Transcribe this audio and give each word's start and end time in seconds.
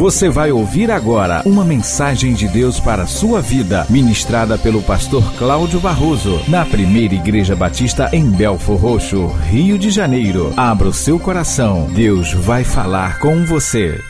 Você 0.00 0.30
vai 0.30 0.50
ouvir 0.50 0.90
agora 0.90 1.42
uma 1.44 1.62
mensagem 1.62 2.32
de 2.32 2.48
Deus 2.48 2.80
para 2.80 3.02
a 3.02 3.06
sua 3.06 3.42
vida, 3.42 3.86
ministrada 3.90 4.56
pelo 4.56 4.82
pastor 4.82 5.22
Cláudio 5.36 5.78
Barroso, 5.78 6.40
na 6.48 6.64
primeira 6.64 7.14
Igreja 7.14 7.54
Batista 7.54 8.08
em 8.10 8.30
Belfor 8.30 8.80
Roxo, 8.80 9.26
Rio 9.26 9.78
de 9.78 9.90
Janeiro. 9.90 10.54
Abra 10.56 10.88
o 10.88 10.92
seu 10.94 11.20
coração, 11.20 11.86
Deus 11.92 12.32
vai 12.32 12.64
falar 12.64 13.20
com 13.20 13.44
você. 13.44 14.00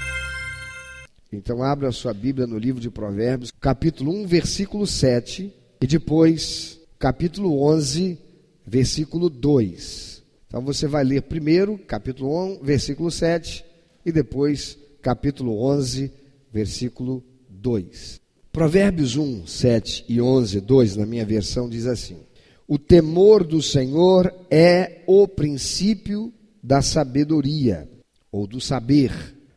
Então, 1.32 1.60
abra 1.60 1.88
a 1.88 1.92
sua 1.92 2.14
Bíblia 2.14 2.46
no 2.46 2.56
livro 2.56 2.80
de 2.80 2.88
Provérbios, 2.88 3.50
capítulo 3.60 4.12
1, 4.12 4.28
versículo 4.28 4.86
7, 4.86 5.52
e 5.80 5.86
depois, 5.88 6.78
capítulo 7.00 7.64
11, 7.64 8.16
versículo 8.64 9.28
2. 9.28 10.22
Então, 10.46 10.62
você 10.62 10.86
vai 10.86 11.02
ler 11.02 11.22
primeiro, 11.22 11.76
capítulo 11.78 12.60
1, 12.60 12.60
versículo 12.62 13.10
7, 13.10 13.64
e 14.06 14.12
depois, 14.12 14.78
capítulo 15.00 15.62
11, 15.64 16.12
versículo 16.52 17.22
2. 17.48 18.20
Provérbios 18.52 19.16
1, 19.16 19.46
7 19.46 20.04
e 20.08 20.20
11, 20.20 20.60
2, 20.60 20.96
na 20.96 21.06
minha 21.06 21.24
versão, 21.24 21.68
diz 21.68 21.86
assim: 21.86 22.18
O 22.66 22.78
temor 22.78 23.44
do 23.44 23.62
Senhor 23.62 24.32
é 24.50 25.02
o 25.06 25.26
princípio 25.28 26.32
da 26.62 26.82
sabedoria, 26.82 27.88
ou 28.30 28.46
do 28.46 28.60
saber, 28.60 29.12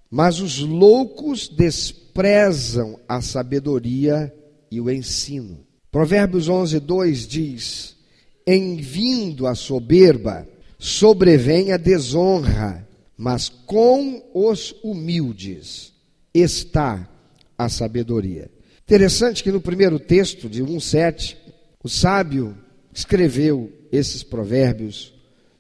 mas 0.10 0.40
os 0.40 0.60
loucos 0.60 1.48
desprezam 1.48 3.00
a 3.08 3.20
sabedoria 3.22 4.34
e 4.70 4.80
o 4.80 4.90
ensino. 4.90 5.60
Provérbios 5.92 6.48
11, 6.48 6.80
2 6.80 7.28
diz: 7.28 7.96
Em 8.46 8.78
vindo 8.78 9.48
a 9.48 9.56
soberba, 9.56 10.48
sobrevém 10.78 11.72
a 11.72 11.78
desonra 11.78 12.88
mas 13.24 13.48
com 13.48 14.22
os 14.34 14.76
humildes 14.84 15.94
está 16.34 17.10
a 17.58 17.70
sabedoria. 17.70 18.52
Interessante 18.84 19.42
que 19.42 19.50
no 19.50 19.62
primeiro 19.62 19.98
texto 19.98 20.50
de 20.50 20.62
1,7, 20.62 21.38
o 21.82 21.88
sábio 21.88 22.58
escreveu 22.94 23.72
esses 23.94 24.24
provérbios, 24.24 25.14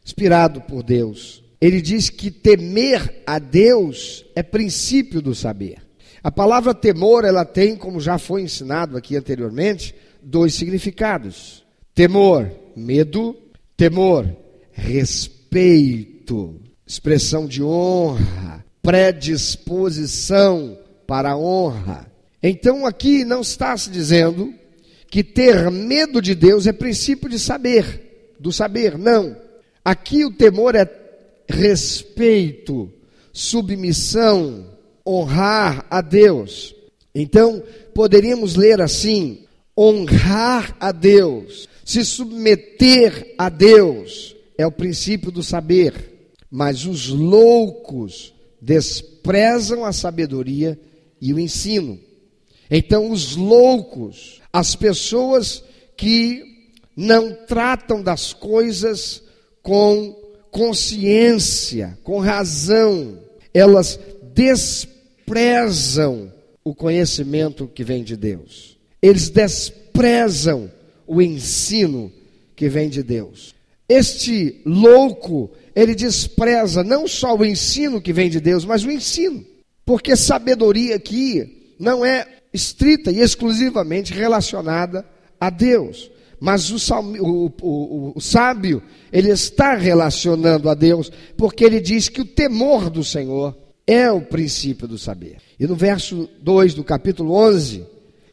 inspirado 0.05 0.59
por 0.59 0.83
Deus. 0.83 1.41
Ele 1.61 1.81
diz 1.81 2.09
que 2.09 2.29
temer 2.29 3.23
a 3.25 3.39
Deus 3.39 4.25
é 4.35 4.43
princípio 4.43 5.21
do 5.21 5.33
saber. 5.33 5.77
A 6.21 6.29
palavra 6.29 6.73
temor, 6.73 7.23
ela 7.23 7.45
tem, 7.45 7.77
como 7.77 8.01
já 8.01 8.17
foi 8.17 8.41
ensinado 8.41 8.97
aqui 8.97 9.15
anteriormente, 9.15 9.95
dois 10.21 10.53
significados: 10.53 11.63
temor, 11.95 12.51
medo, 12.75 13.37
temor, 13.77 14.27
respeito 14.73 16.59
expressão 16.93 17.47
de 17.47 17.63
honra, 17.63 18.63
predisposição 18.83 20.77
para 21.07 21.31
a 21.31 21.37
honra. 21.37 22.05
Então 22.41 22.85
aqui 22.85 23.25
não 23.25 23.41
está 23.41 23.75
se 23.75 23.89
dizendo 23.89 24.53
que 25.09 25.23
ter 25.23 25.71
medo 25.71 26.21
de 26.21 26.35
Deus 26.35 26.67
é 26.67 26.71
princípio 26.71 27.27
de 27.27 27.39
saber, 27.39 28.35
do 28.39 28.51
saber, 28.51 28.95
não. 28.95 29.35
Aqui 29.83 30.23
o 30.23 30.31
temor 30.31 30.75
é 30.75 30.87
respeito, 31.49 32.91
submissão, 33.31 34.63
honrar 35.05 35.87
a 35.89 35.99
Deus. 35.99 36.75
Então, 37.13 37.61
poderíamos 37.93 38.55
ler 38.55 38.81
assim: 38.81 39.45
honrar 39.77 40.75
a 40.79 40.91
Deus, 40.91 41.67
se 41.83 42.05
submeter 42.05 43.33
a 43.37 43.49
Deus, 43.49 44.35
é 44.57 44.65
o 44.65 44.71
princípio 44.71 45.31
do 45.31 45.43
saber 45.43 46.12
mas 46.55 46.85
os 46.85 47.07
loucos 47.07 48.31
desprezam 48.61 49.83
a 49.83 49.91
sabedoria 49.91 50.79
e 51.19 51.33
o 51.33 51.39
ensino. 51.39 51.99
Então, 52.69 53.09
os 53.09 53.35
loucos, 53.35 54.39
as 54.53 54.75
pessoas 54.75 55.63
que 55.97 56.43
não 56.95 57.33
tratam 57.47 58.03
das 58.03 58.33
coisas 58.33 59.23
com 59.63 60.15
consciência, 60.51 61.97
com 62.03 62.19
razão, 62.19 63.17
elas 63.51 63.99
desprezam 64.35 66.31
o 66.63 66.75
conhecimento 66.75 67.67
que 67.67 67.83
vem 67.83 68.03
de 68.03 68.15
Deus. 68.15 68.77
Eles 69.01 69.27
desprezam 69.27 70.71
o 71.07 71.19
ensino 71.19 72.11
que 72.55 72.69
vem 72.69 72.89
de 72.89 73.01
Deus. 73.01 73.55
Este 73.93 74.59
louco, 74.65 75.51
ele 75.75 75.93
despreza 75.93 76.83
não 76.83 77.07
só 77.07 77.35
o 77.35 77.45
ensino 77.45 78.01
que 78.01 78.11
vem 78.11 78.27
de 78.27 78.39
Deus, 78.39 78.65
mas 78.65 78.83
o 78.83 78.89
ensino. 78.89 79.45
Porque 79.85 80.15
sabedoria 80.15 80.95
aqui 80.95 81.75
não 81.79 82.03
é 82.03 82.25
estrita 82.51 83.11
e 83.11 83.19
exclusivamente 83.19 84.11
relacionada 84.11 85.05
a 85.39 85.51
Deus. 85.51 86.09
Mas 86.39 86.71
o, 86.71 86.77
o, 87.21 87.51
o, 87.61 88.13
o, 88.15 88.19
sábio, 88.19 88.81
ele 89.11 89.29
está 89.29 89.75
relacionando 89.75 90.71
a 90.71 90.73
Deus, 90.73 91.11
porque 91.37 91.63
ele 91.63 91.79
diz 91.79 92.09
que 92.09 92.21
o 92.21 92.25
temor 92.25 92.89
do 92.89 93.03
Senhor 93.03 93.55
é 93.85 94.09
o 94.11 94.21
princípio 94.21 94.87
do 94.87 94.97
saber. 94.97 95.37
E 95.59 95.67
no 95.67 95.75
verso 95.75 96.27
2 96.41 96.73
do 96.73 96.83
capítulo 96.83 97.35
11, 97.35 97.85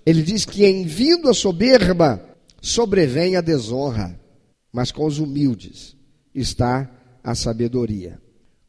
ele 0.07 0.23
diz 0.23 0.47
que 0.47 0.65
em 0.65 0.85
vindo 0.87 1.29
a 1.29 1.35
soberba, 1.35 2.19
sobrevém 2.63 3.37
a 3.37 3.43
desonra, 3.43 4.19
mas 4.73 4.93
com 4.93 5.05
os 5.07 5.19
humildes 5.19 5.97
está 6.35 6.91
a 7.23 7.35
sabedoria. 7.35 8.21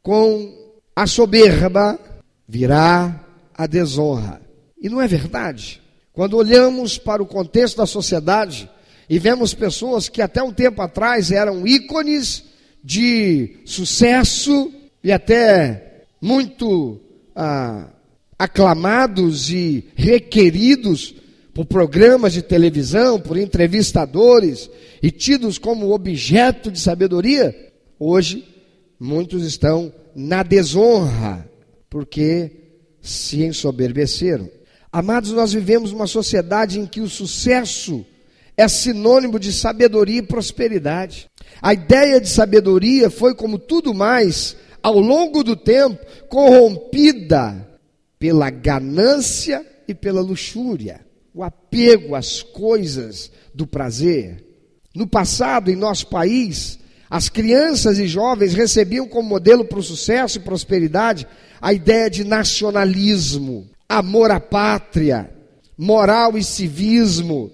Com 0.02 0.74
a 0.96 1.08
soberba 1.08 2.00
virá 2.48 3.26
a 3.54 3.68
desonra. 3.68 4.42
E 4.80 4.90
não 4.90 5.02
é 5.02 5.08
verdade? 5.08 5.82
Quando 6.12 6.36
olhamos 6.36 6.98
para 6.98 7.24
o 7.24 7.28
contexto 7.28 7.78
da 7.78 7.86
sociedade 7.86 8.70
e 9.10 9.20
vemos 9.20 9.54
pessoas 9.54 10.10
que 10.10 10.22
até 10.22 10.42
um 10.42 10.52
tempo 10.52 10.82
atrás 10.82 11.32
eram 11.32 11.66
ícones 11.66 12.44
de 12.84 13.58
sucesso 13.66 14.72
e 15.04 15.12
até 15.12 16.06
muito 16.20 17.00
ah, 17.36 17.88
aclamados 18.38 19.50
e 19.50 19.88
requeridos 19.96 21.16
por 21.54 21.66
programas 21.66 22.34
de 22.34 22.42
televisão, 22.42 23.20
por 23.20 23.38
entrevistadores 23.38 24.70
e 25.02 25.12
tidos 25.12 25.58
como 25.58 25.92
objeto 25.92 26.72
de 26.72 26.80
sabedoria, 26.80 27.56
Hoje, 28.04 28.48
muitos 29.00 29.46
estão 29.46 29.94
na 30.16 30.42
desonra, 30.42 31.48
porque 31.88 32.50
se 33.00 33.44
ensoberbeceram. 33.44 34.50
Amados, 34.92 35.32
nós 35.34 35.54
vivemos 35.54 35.92
uma 35.92 36.08
sociedade 36.08 36.80
em 36.80 36.88
que 36.88 37.00
o 37.00 37.08
sucesso 37.08 38.04
é 38.58 38.68
sinônimo 38.68 39.38
de 39.38 39.54
sabedoria 39.54 40.18
e 40.18 40.24
prosperidade. 40.24 41.30
A 41.62 41.76
ideia 41.76 42.20
de 42.20 42.28
sabedoria 42.28 43.12
foi, 43.12 43.36
como 43.36 43.60
tudo 43.60 43.94
mais, 43.94 44.58
ao 44.82 44.98
longo 44.98 45.44
do 45.44 45.56
tempo, 45.56 46.04
corrompida 46.28 47.70
pela 48.18 48.50
ganância 48.50 49.64
e 49.88 49.94
pela 49.94 50.22
luxúria, 50.22 51.06
o 51.36 51.44
apego 51.44 52.16
às 52.16 52.42
coisas 52.42 53.32
do 53.54 53.68
prazer. 53.68 54.51
No 54.94 55.08
passado, 55.08 55.72
em 55.72 55.76
nosso 55.76 56.08
país, 56.08 56.80
as 57.10 57.30
crianças 57.30 57.98
e 57.98 58.08
jovens 58.08 58.54
recebiam 58.54 59.08
como 59.08 59.28
modelo 59.28 59.66
para 59.66 59.80
o 59.80 59.84
sucesso 59.84 60.38
e 60.38 60.42
prosperidade 60.42 61.28
a 61.62 61.74
ideia 61.74 62.10
de 62.10 62.24
nacionalismo, 62.24 63.70
amor 63.88 64.32
à 64.32 64.40
pátria, 64.40 65.30
moral 65.78 66.38
e 66.38 66.44
civismo, 66.44 67.52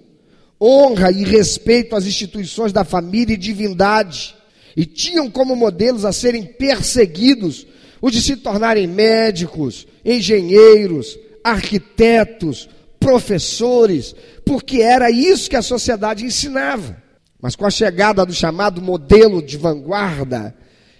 honra 0.62 1.12
e 1.12 1.24
respeito 1.24 1.96
às 1.96 2.06
instituições 2.06 2.72
da 2.72 2.84
família 2.84 3.34
e 3.34 3.38
divindade. 3.38 4.36
E 4.76 4.86
tinham 4.86 5.30
como 5.30 5.56
modelos 5.56 6.06
a 6.06 6.12
serem 6.12 6.44
perseguidos 6.44 7.66
o 8.00 8.12
de 8.12 8.22
se 8.22 8.36
tornarem 8.36 8.88
médicos, 8.88 9.88
engenheiros, 10.06 11.18
arquitetos, 11.44 12.70
professores, 13.00 14.16
porque 14.46 14.82
era 14.82 15.10
isso 15.10 15.50
que 15.50 15.56
a 15.56 15.62
sociedade 15.62 16.26
ensinava. 16.26 17.07
Mas 17.42 17.56
com 17.56 17.66
a 17.66 17.70
chegada 17.70 18.26
do 18.26 18.34
chamado 18.34 18.82
modelo 18.82 19.42
de 19.42 19.58
vanguarda, 19.58 20.56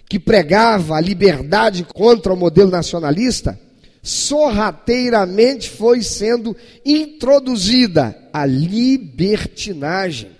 que 0.08 0.18
pregava 0.18 0.96
a 0.96 1.00
liberdade 1.00 1.84
contra 1.84 2.32
o 2.32 2.36
modelo 2.36 2.70
nacionalista, 2.70 3.58
sorrateiramente 4.02 5.68
foi 5.68 6.02
sendo 6.02 6.56
introduzida 6.84 8.16
a 8.32 8.46
libertinagem, 8.46 10.30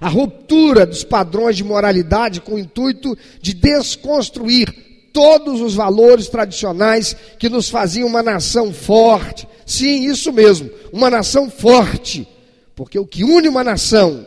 a 0.00 0.08
ruptura 0.08 0.86
dos 0.86 1.02
padrões 1.02 1.56
de 1.56 1.64
moralidade 1.64 2.40
com 2.40 2.54
o 2.54 2.58
intuito 2.58 3.16
de 3.40 3.54
desconstruir 3.54 4.72
todos 5.12 5.62
os 5.62 5.74
valores 5.74 6.28
tradicionais 6.28 7.16
que 7.38 7.48
nos 7.48 7.70
faziam 7.70 8.06
uma 8.06 8.22
nação 8.22 8.72
forte. 8.72 9.48
Sim, 9.64 10.04
isso 10.04 10.30
mesmo, 10.32 10.70
uma 10.92 11.08
nação 11.08 11.50
forte, 11.50 12.28
porque 12.76 12.98
o 12.98 13.06
que 13.06 13.24
une 13.24 13.48
uma 13.48 13.64
nação 13.64 14.26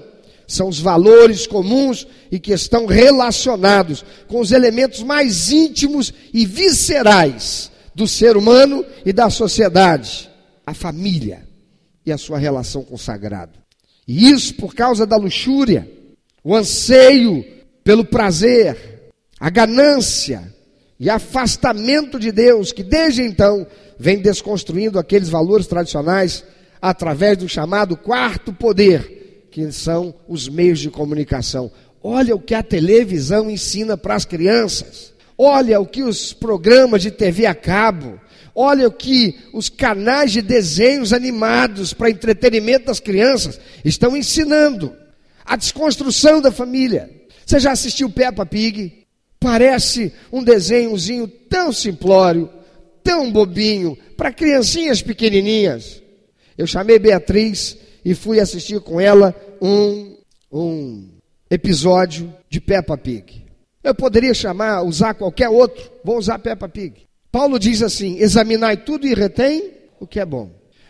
são 0.50 0.68
os 0.68 0.80
valores 0.80 1.46
comuns 1.46 2.08
e 2.32 2.40
que 2.40 2.52
estão 2.52 2.86
relacionados 2.86 4.04
com 4.28 4.40
os 4.40 4.52
elementos 4.52 5.04
mais 5.04 5.52
íntimos 5.52 6.14
e 6.34 6.46
viscerais 6.46 7.72
do 7.94 8.08
ser 8.08 8.36
humano 8.36 8.84
e 9.06 9.14
da 9.14 9.30
sociedade: 9.30 10.30
a 10.66 10.74
família 10.74 11.48
e 12.06 12.12
a 12.12 12.18
sua 12.18 12.38
relação 12.38 12.84
com 12.84 12.96
o 12.96 13.00
sagrado. 13.00 13.60
E 14.08 14.32
isso 14.32 14.56
por 14.56 14.74
causa 14.74 15.06
da 15.06 15.16
luxúria, 15.16 15.90
o 16.44 16.56
anseio 16.56 17.46
pelo 17.84 18.04
prazer, 18.04 19.12
a 19.40 19.50
ganância 19.50 20.54
e 21.00 21.10
afastamento 21.10 22.20
de 22.20 22.32
Deus, 22.32 22.72
que 22.72 22.84
desde 22.84 23.22
então 23.22 23.68
vem 24.00 24.20
desconstruindo 24.20 24.98
aqueles 24.98 25.30
valores 25.30 25.68
tradicionais 25.68 26.44
através 26.82 27.38
do 27.38 27.48
chamado 27.48 27.96
quarto 27.98 28.54
poder, 28.54 29.19
que 29.52 29.72
são 29.72 30.14
os 30.28 30.48
meios 30.48 30.80
de 30.80 30.90
comunicação. 30.90 31.72
Olha 32.02 32.36
o 32.36 32.40
que 32.40 32.54
a 32.54 32.64
televisão 32.64 33.50
ensina 33.50 33.98
para 33.98 34.16
as 34.16 34.26
crianças. 34.26 35.14
Olha 35.42 35.80
o 35.80 35.86
que 35.86 36.04
os 36.04 36.34
programas 36.34 37.02
de 37.02 37.12
TV 37.12 37.46
a 37.46 37.56
cabo, 37.56 38.20
olha 38.54 38.90
o 38.90 38.92
que 38.92 39.38
os 39.54 39.70
canais 39.70 40.34
de 40.34 40.42
desenhos 40.42 41.14
animados 41.14 41.94
para 41.94 42.10
entretenimento 42.10 42.88
das 42.88 43.00
crianças 43.00 43.58
estão 43.86 44.18
ensinando. 44.18 44.94
A 45.46 45.56
desconstrução 45.56 46.42
da 46.42 46.52
família. 46.52 47.10
Você 47.46 47.58
já 47.58 47.72
assistiu 47.72 48.10
Peppa 48.10 48.46
Pig? 48.46 49.06
Parece 49.40 50.12
um 50.30 50.44
desenhozinho 50.44 51.26
tão 51.26 51.72
simplório, 51.72 52.50
tão 53.02 53.32
bobinho, 53.32 53.98
para 54.18 54.34
criancinhas 54.34 55.02
pequenininhas. 55.02 56.04
Eu 56.58 56.68
chamei 56.68 57.00
Beatriz 57.00 57.78
e 58.10 58.16
fui 58.16 58.40
assistir 58.40 58.80
com 58.80 59.00
ela 59.00 59.36
um, 59.62 60.18
um 60.52 61.10
episódio 61.48 62.34
de 62.50 62.60
Peppa 62.60 62.98
Pig. 62.98 63.46
Eu 63.84 63.94
poderia 63.94 64.34
chamar, 64.34 64.82
usar 64.82 65.14
qualquer 65.14 65.48
outro, 65.48 65.92
vou 66.04 66.18
usar 66.18 66.40
Peppa 66.40 66.68
Pig. 66.68 67.06
Paulo 67.32 67.60
diz 67.60 67.84
assim: 67.84 68.18
examinai 68.18 68.78
tudo 68.78 69.06
e 69.06 69.14
retém 69.14 69.74
o 70.00 70.08
que 70.08 70.20
é 70.20 70.26
bom. 70.26 70.50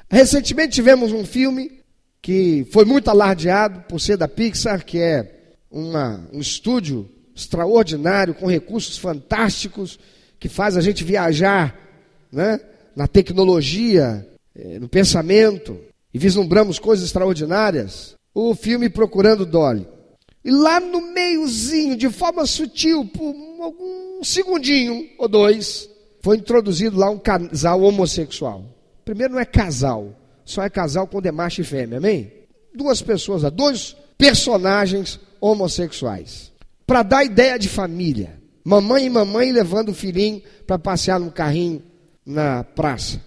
Recentemente 0.10 0.76
tivemos 0.76 1.12
um 1.12 1.26
filme 1.26 1.82
que 2.22 2.66
foi 2.72 2.86
muito 2.86 3.10
alardeado 3.10 3.82
por 3.82 4.00
ser 4.00 4.16
da 4.16 4.30
Pixar, 4.30 4.86
que 4.86 5.00
é 5.02 5.52
uma, 5.70 6.26
um 6.32 6.40
estúdio 6.40 7.10
extraordinário, 7.36 8.34
com 8.34 8.48
recursos 8.48 8.98
fantásticos, 8.98 10.00
que 10.40 10.48
faz 10.48 10.78
a 10.78 10.82
gente 10.82 11.04
viajar 11.04 11.78
né, 12.32 12.62
na 12.96 13.10
tecnologia, 13.10 14.26
eh, 14.56 14.80
no 14.80 14.88
pensamento, 14.88 15.89
e 16.14 16.18
vislumbramos 16.18 16.80
coisas 16.80 17.06
extraordinárias. 17.06 18.16
O 18.34 18.54
filme 18.56 18.90
Procurando 18.90 19.46
Dolly. 19.46 19.88
E 20.44 20.52
lá 20.52 20.80
no 20.80 21.02
meiozinho, 21.02 21.96
de 21.98 22.10
forma 22.10 22.46
sutil, 22.46 23.06
por 23.06 23.36
um 23.36 24.24
segundinho 24.24 25.10
ou 25.18 25.28
dois, 25.28 25.90
foi 26.22 26.38
introduzido 26.38 26.98
lá 26.98 27.10
um 27.10 27.18
casal 27.18 27.82
homossexual. 27.82 28.66
Primeiro 29.04 29.34
não 29.34 29.40
é 29.40 29.46
casal, 29.46 30.16
só 30.46 30.64
é 30.64 30.70
casal 30.70 31.08
quando 31.08 31.26
é 31.26 31.32
macho 31.32 31.62
e 31.62 31.64
fêmea, 31.64 31.98
amém? 31.98 32.32
Duas 32.74 33.02
pessoas, 33.02 33.44
dois 33.52 33.96
personagens 34.18 35.20
homossexuais. 35.42 36.52
Para 36.86 37.04
dar 37.04 37.24
ideia 37.24 37.58
de 37.58 37.68
família. 37.68 38.40
Mamãe 38.64 39.06
e 39.06 39.10
mamãe 39.10 39.52
levando 39.52 39.90
o 39.90 39.94
filhinho 39.94 40.42
para 40.68 40.78
passear 40.78 41.20
no 41.20 41.32
carrinho 41.32 41.82
na 42.26 42.64
praça. 42.64 43.22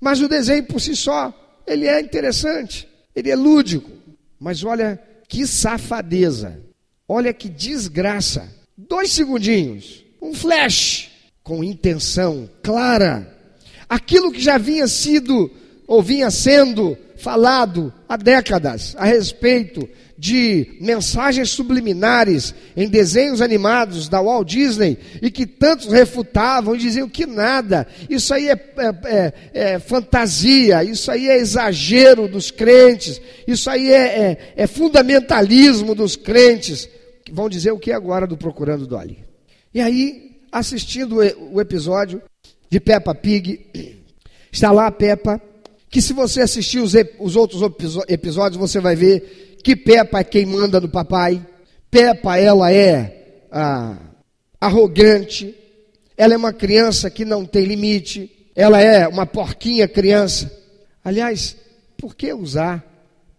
Mas 0.00 0.20
o 0.20 0.28
desenho 0.28 0.64
por 0.64 0.80
si 0.80 0.94
só, 0.94 1.32
ele 1.66 1.86
é 1.86 2.00
interessante, 2.00 2.88
ele 3.14 3.30
é 3.30 3.36
lúdico. 3.36 3.90
Mas 4.38 4.62
olha 4.64 5.00
que 5.28 5.46
safadeza, 5.46 6.60
olha 7.08 7.32
que 7.32 7.48
desgraça. 7.48 8.48
Dois 8.76 9.12
segundinhos, 9.12 10.04
um 10.20 10.34
flash 10.34 11.10
com 11.42 11.62
intenção 11.62 12.48
clara. 12.62 13.32
Aquilo 13.88 14.32
que 14.32 14.40
já 14.40 14.58
vinha 14.58 14.88
sido 14.88 15.50
ou 15.86 16.02
vinha 16.02 16.30
sendo 16.30 16.96
falado 17.16 17.92
há 18.08 18.16
décadas 18.16 18.94
a 18.98 19.04
respeito 19.04 19.88
de 20.16 20.76
mensagens 20.80 21.50
subliminares 21.50 22.54
em 22.76 22.88
desenhos 22.88 23.42
animados 23.42 24.08
da 24.08 24.22
Walt 24.22 24.48
Disney 24.48 24.96
e 25.20 25.30
que 25.30 25.44
tantos 25.44 25.92
refutavam 25.92 26.74
e 26.74 26.78
diziam 26.78 27.08
que 27.08 27.26
nada, 27.26 27.86
isso 28.08 28.32
aí 28.32 28.48
é, 28.48 28.52
é, 28.52 28.94
é, 29.04 29.32
é 29.52 29.78
fantasia, 29.78 30.84
isso 30.84 31.10
aí 31.10 31.28
é 31.28 31.36
exagero 31.36 32.28
dos 32.28 32.50
crentes, 32.50 33.20
isso 33.46 33.68
aí 33.68 33.90
é, 33.90 34.02
é, 34.02 34.38
é 34.56 34.66
fundamentalismo 34.66 35.94
dos 35.94 36.16
crentes. 36.16 36.88
Vão 37.32 37.48
dizer 37.48 37.72
o 37.72 37.78
que 37.78 37.90
agora 37.90 38.26
do 38.26 38.36
Procurando 38.36 38.86
Dolly? 38.86 39.24
E 39.72 39.80
aí, 39.80 40.36
assistindo 40.52 41.16
o 41.16 41.60
episódio 41.60 42.22
de 42.70 42.78
Peppa 42.78 43.14
Pig, 43.14 43.66
está 44.52 44.70
lá 44.70 44.86
a 44.86 44.92
Peppa, 44.92 45.40
que 45.94 46.02
se 46.02 46.12
você 46.12 46.40
assistir 46.40 46.80
os, 46.80 46.92
os 47.20 47.36
outros 47.36 47.62
episódios, 48.08 48.58
você 48.58 48.80
vai 48.80 48.96
ver 48.96 49.60
que 49.62 49.76
Peppa 49.76 50.18
é 50.18 50.24
quem 50.24 50.44
manda 50.44 50.80
no 50.80 50.88
papai. 50.88 51.46
Peppa, 51.88 52.36
ela 52.36 52.72
é 52.72 53.44
ah, 53.48 53.96
arrogante. 54.60 55.54
Ela 56.16 56.34
é 56.34 56.36
uma 56.36 56.52
criança 56.52 57.08
que 57.08 57.24
não 57.24 57.46
tem 57.46 57.64
limite. 57.64 58.50
Ela 58.56 58.80
é 58.80 59.06
uma 59.06 59.24
porquinha 59.24 59.86
criança. 59.86 60.50
Aliás, 61.04 61.56
por 61.96 62.16
que 62.16 62.32
usar 62.32 62.84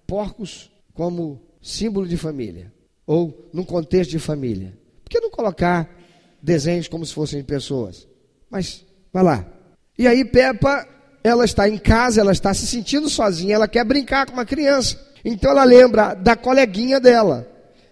porcos 0.08 0.72
como 0.94 1.42
símbolo 1.62 2.08
de 2.08 2.16
família? 2.16 2.72
Ou 3.06 3.50
num 3.52 3.66
contexto 3.66 4.12
de 4.12 4.20
família? 4.20 4.72
Por 5.04 5.10
que 5.10 5.20
não 5.20 5.30
colocar 5.30 5.94
desenhos 6.42 6.88
como 6.88 7.06
se 7.06 7.14
fossem 7.14 7.44
pessoas? 7.44 8.08
Mas, 8.50 8.86
vai 9.12 9.24
lá. 9.24 9.46
E 10.00 10.08
aí, 10.08 10.24
Peppa, 10.24 10.95
ela 11.26 11.44
está 11.44 11.68
em 11.68 11.80
casa, 11.80 12.22
ela 12.22 12.32
está 12.32 12.54
se 12.54 12.68
sentindo 12.68 13.10
sozinha, 13.10 13.56
ela 13.56 13.68
quer 13.68 13.84
brincar 13.84 14.28
com 14.28 14.34
uma 14.34 14.46
criança. 14.46 14.96
Então 15.26 15.50
ela 15.50 15.64
lembra 15.64 16.14
da 16.14 16.36
coleguinha 16.36 17.00
dela. 17.00 17.48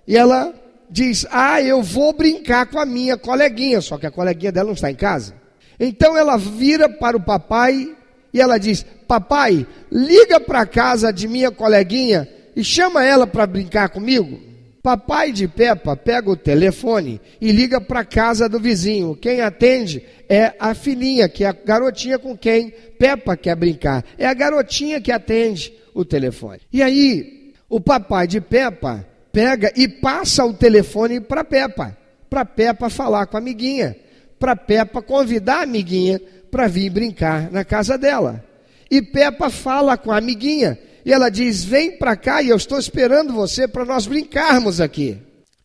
E 0.07 0.15
ela 0.15 0.53
diz: 0.88 1.25
Ah, 1.31 1.59
eu 1.59 1.81
vou 1.81 2.13
brincar 2.13 2.68
com 2.68 2.77
a 2.77 2.85
minha 2.85 3.18
coleguinha. 3.18 3.81
Só 3.81 3.97
que 3.97 4.06
a 4.06 4.12
coleguinha 4.12 4.51
dela 4.51 4.68
não 4.68 4.75
está 4.75 4.91
em 4.91 4.95
casa. 4.95 5.33
Então 5.80 6.15
ela 6.15 6.38
vira 6.38 6.88
para 6.88 7.18
o 7.18 7.24
papai 7.24 7.95
e 8.31 8.39
ela 8.39 8.59
diz: 8.59 8.85
Papai, 9.07 9.65
liga 9.91 10.39
para 10.39 10.62
a 10.62 10.68
casa 10.68 11.12
de 11.12 11.27
minha 11.27 11.50
coleguinha 11.50 12.30
e 12.56 12.63
chama 12.63 13.03
ela 13.03 13.25
para 13.25 13.47
brincar 13.47 13.89
comigo. 13.89 14.39
Papai 14.83 15.31
de 15.31 15.47
Peppa 15.47 15.95
pega 15.95 16.30
o 16.30 16.35
telefone 16.35 17.21
e 17.39 17.53
liga 17.53 17.80
para 17.80 18.01
a 18.01 18.06
casa 18.06 18.50
do 18.50 18.59
vizinho. 18.59 19.15
Quem 19.15 19.39
atende 19.39 20.03
é 20.27 20.53
a 20.59 20.75
filhinha, 20.75 21.30
que 21.30 21.45
é 21.45 21.47
a 21.47 21.53
garotinha 21.53 22.19
com 22.19 22.38
quem 22.38 22.69
Peppa 23.00 23.38
quer 23.38 23.56
brincar. 23.56 24.03
É 24.18 24.25
a 24.25 24.33
garotinha 24.33 25.00
que 25.00 25.09
atende 25.09 25.74
o 25.94 26.04
telefone. 26.04 26.59
E 26.69 26.83
aí, 26.83 27.54
o 27.69 27.80
papai 27.80 28.28
de 28.28 28.42
Peppa 28.42 29.07
pega 29.31 29.71
e 29.73 29.87
passa 29.87 30.44
o 30.44 30.54
telefone 30.54 31.21
para 31.21 31.45
Peppa, 31.45 31.97
para 32.30 32.44
Peppa 32.44 32.90
falar 32.90 33.28
com 33.28 33.37
a 33.37 33.40
amiguinha, 33.40 33.95
para 34.37 34.54
Peppa 34.54 35.02
convidar 35.02 35.59
a 35.59 35.63
amiguinha 35.63 36.21
para 36.52 36.68
vir 36.68 36.90
brincar 36.90 37.49
na 37.49 37.63
casa 37.63 37.97
dela. 37.97 38.44
E 38.92 39.02
Peppa 39.02 39.49
fala 39.49 39.97
com 39.97 40.11
a 40.11 40.18
amiguinha 40.18 40.78
e 41.06 41.12
ela 41.12 41.30
diz: 41.30 41.64
"Vem 41.64 41.98
para 41.98 42.16
cá 42.16 42.42
e 42.42 42.50
eu 42.50 42.57
estou 42.57 42.80
esperando 42.80 43.33
você 43.33 43.68
para 43.68 43.86
nós 43.86 44.07
brincarmos 44.07 44.80
aqui". 44.81 45.18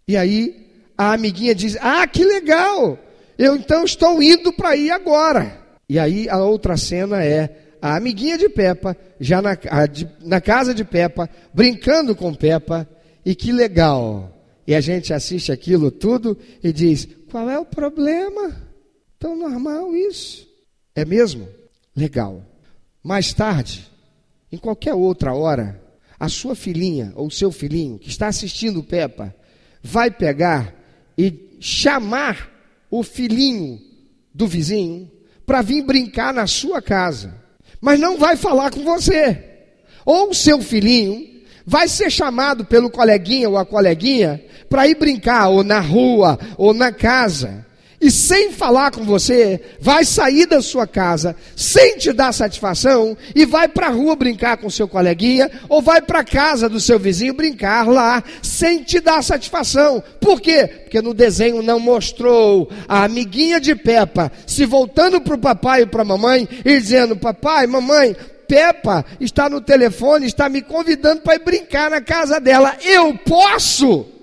E 0.07 0.17
aí 0.17 0.67
a 0.97 1.13
amiguinha 1.13 1.55
diz: 1.55 1.77
"Ah, 1.81 2.07
que 2.07 2.25
legal! 2.25 2.99
Eu 3.39 3.57
então 3.57 3.85
estou 3.85 4.23
indo 4.23 4.53
para 4.53 4.71
aí 4.71 4.91
agora". 4.91 5.59
E 5.89 5.99
aí 5.99 6.29
a 6.29 6.39
outra 6.39 6.77
cena 6.77 7.25
é 7.25 7.69
a 7.81 7.97
amiguinha 7.97 8.37
de 8.37 8.49
Peppa, 8.49 8.97
já 9.21 9.41
na, 9.41 9.55
de, 9.87 10.09
na 10.21 10.41
casa 10.41 10.75
de 10.75 10.85
Peppa, 10.85 11.29
brincando 11.55 12.15
com 12.15 12.35
Peppa, 12.35 12.89
e 13.25 13.35
que 13.35 13.53
legal. 13.53 14.35
E 14.67 14.75
a 14.75 14.81
gente 14.81 15.15
assiste 15.15 15.51
aquilo 15.51 15.91
tudo 15.91 16.37
e 16.63 16.73
diz: 16.73 17.09
qual 17.31 17.49
é 17.49 17.59
o 17.59 17.65
problema? 17.65 18.55
Tão 19.19 19.37
normal 19.37 19.97
isso. 19.97 20.47
É 20.95 21.05
mesmo? 21.05 21.49
Legal. 21.97 22.45
Mais 23.03 23.33
tarde, 23.33 23.91
em 24.51 24.57
qualquer 24.57 24.95
outra 24.95 25.35
hora, 25.35 25.81
a 26.19 26.29
sua 26.29 26.55
filhinha 26.55 27.13
ou 27.15 27.31
seu 27.31 27.53
filhinho 27.53 27.99
que 27.99 28.09
está 28.09 28.29
assistindo 28.29 28.83
Peppa 28.83 29.35
vai 29.83 30.11
pegar 30.11 30.75
e 31.17 31.57
chamar 31.61 32.51
o 32.91 33.03
filhinho 33.03 33.81
do 34.35 34.47
vizinho 34.47 35.11
para 35.47 35.63
vir 35.63 35.83
brincar 35.83 36.33
na 36.33 36.47
sua 36.47 36.83
casa 36.83 37.49
mas 37.81 37.99
não 37.99 38.19
vai 38.19 38.37
falar 38.37 38.71
com 38.71 38.85
você. 38.85 39.45
Ou 40.05 40.31
o 40.31 40.35
seu 40.35 40.61
filhinho 40.61 41.27
vai 41.65 41.89
ser 41.89 42.11
chamado 42.11 42.65
pelo 42.65 42.91
coleguinha 42.91 43.49
ou 43.49 43.57
a 43.57 43.65
coleguinha 43.65 44.43
para 44.69 44.87
ir 44.87 44.97
brincar, 44.97 45.49
ou 45.49 45.63
na 45.63 45.81
rua, 45.81 46.39
ou 46.57 46.75
na 46.75 46.93
casa. 46.93 47.67
E 48.01 48.11
sem 48.11 48.53
falar 48.53 48.93
com 48.93 49.03
você, 49.05 49.61
vai 49.81 50.05
sair 50.05 50.47
da 50.47 50.63
sua 50.63 50.87
casa 50.87 51.35
sem 51.57 51.99
te 51.99 52.13
dar 52.13 52.33
satisfação 52.33 53.17
e 53.35 53.45
vai 53.45 53.67
para 53.67 53.89
a 53.89 53.91
rua 53.91 54.15
brincar 54.15 54.57
com 54.57 54.71
seu 54.71 54.87
coleguinha 54.87 55.51
ou 55.69 55.83
vai 55.83 56.01
para 56.01 56.21
a 56.21 56.25
casa 56.25 56.69
do 56.69 56.79
seu 56.79 56.99
vizinho 56.99 57.35
brincar 57.35 57.89
lá 57.89 58.23
sem 58.41 58.85
te 58.85 59.01
dar 59.01 59.23
satisfação. 59.23 60.03
Por 60.21 60.41
quê? 60.41 60.67
Porque 60.85 61.03
no 61.03 61.13
desenho 61.13 61.61
não 61.61 61.81
mostrou 61.81 62.71
a 62.87 63.03
amiguinha 63.05 63.61
de 63.61 63.75
Peppa 63.75 64.31
se 64.47 64.65
voltando 64.65 65.21
para 65.21 65.35
o 65.35 65.39
papai 65.39 65.83
e 65.83 65.87
para 65.87 66.03
a 66.03 66.05
mamãe 66.05 66.49
e 66.65 66.79
dizendo: 66.79 67.17
Papai, 67.17 67.67
mamãe, 67.67 68.17
Peppa 68.47 69.05
está 69.19 69.51
no 69.51 69.61
telefone, 69.61 70.27
está 70.27 70.49
me 70.49 70.63
convidando 70.63 71.21
para 71.23 71.35
ir 71.35 71.45
brincar 71.45 71.91
na 71.91 72.01
casa 72.01 72.41
dela. 72.41 72.77
Eu 72.83 73.19
posso? 73.19 74.18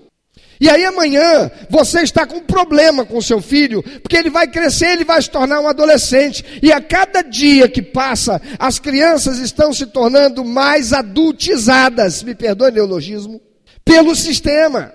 E 0.60 0.70
aí 0.70 0.86
amanhã 0.86 1.52
você 1.70 2.02
está 2.02 2.26
com 2.26 2.38
um 2.38 2.44
problema 2.44 3.06
com 3.06 3.22
seu 3.22 3.42
filho, 3.42 3.84
porque 4.02 4.16
ele 4.16 4.30
vai 4.30 4.48
crescer, 4.48 4.94
ele 4.94 5.06
vai 5.06 5.22
se 5.22 5.30
tornar 5.30 5.60
um 5.60 5.68
adolescente, 5.68 6.44
e 6.62 6.72
a 6.72 6.82
cada 6.82 7.22
dia 7.22 7.68
que 7.68 7.82
passa, 7.82 8.42
as 8.58 8.80
crianças 8.80 9.40
estão 9.40 9.74
se 9.74 9.86
tornando 9.88 10.46
mais 10.46 10.94
adultizadas, 10.94 12.24
me 12.24 12.34
perdoe 12.34 12.72
o 12.72 12.74
neologismo, 12.74 13.42
pelo 13.84 14.16
sistema. 14.16 14.94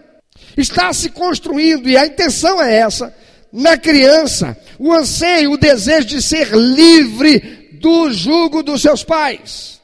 Está 0.57 0.93
se 0.93 1.11
construindo, 1.11 1.89
e 1.89 1.97
a 1.97 2.07
intenção 2.07 2.61
é 2.61 2.77
essa, 2.77 3.15
na 3.53 3.77
criança, 3.77 4.57
o 4.79 4.93
anseio, 4.93 5.53
o 5.53 5.59
desejo 5.59 6.07
de 6.07 6.23
ser 6.23 6.51
livre 6.53 7.79
do 7.81 8.13
jugo 8.13 8.63
dos 8.63 8.83
seus 8.83 9.05
pais. 9.05 9.81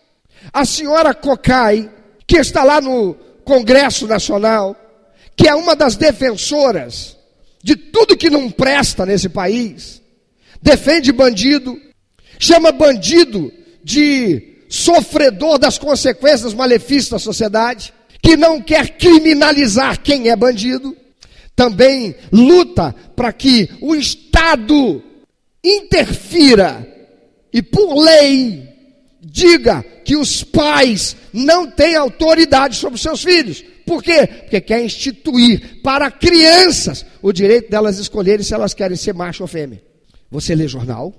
A 0.52 0.64
senhora 0.64 1.12
Cocai, 1.14 1.90
que 2.26 2.38
está 2.38 2.62
lá 2.62 2.80
no 2.80 3.14
Congresso 3.44 4.06
Nacional, 4.06 4.76
que 5.36 5.48
é 5.48 5.54
uma 5.54 5.76
das 5.76 5.96
defensoras 5.96 7.16
de 7.62 7.76
tudo 7.76 8.16
que 8.16 8.30
não 8.30 8.50
presta 8.50 9.04
nesse 9.04 9.28
país, 9.28 10.00
defende 10.62 11.12
bandido, 11.12 11.78
chama 12.38 12.72
bandido 12.72 13.52
de 13.82 14.56
sofredor 14.68 15.58
das 15.58 15.78
consequências 15.78 16.42
dos 16.42 16.54
malefícios 16.54 17.10
da 17.10 17.18
sociedade, 17.18 17.92
que 18.22 18.36
não 18.36 18.60
quer 18.60 18.96
criminalizar 18.96 20.00
quem 20.00 20.28
é 20.28 20.36
bandido, 20.36 20.96
também 21.54 22.14
luta 22.32 22.94
para 23.14 23.32
que 23.32 23.68
o 23.80 23.94
Estado 23.94 25.02
interfira 25.64 26.86
e, 27.52 27.62
por 27.62 27.94
lei, 27.94 28.68
diga 29.20 29.84
que 30.04 30.16
os 30.16 30.44
pais 30.44 31.16
não 31.32 31.66
têm 31.66 31.96
autoridade 31.96 32.76
sobre 32.76 33.00
seus 33.00 33.22
filhos. 33.22 33.64
Por 33.86 34.02
quê? 34.02 34.26
Porque 34.26 34.60
quer 34.60 34.84
instituir 34.84 35.80
para 35.80 36.10
crianças 36.10 37.06
o 37.22 37.32
direito 37.32 37.70
delas 37.70 37.98
escolherem 37.98 38.44
se 38.44 38.52
elas 38.52 38.74
querem 38.74 38.96
ser 38.96 39.14
macho 39.14 39.44
ou 39.44 39.46
fêmea. 39.46 39.80
Você 40.28 40.56
lê 40.56 40.66
jornal? 40.66 41.14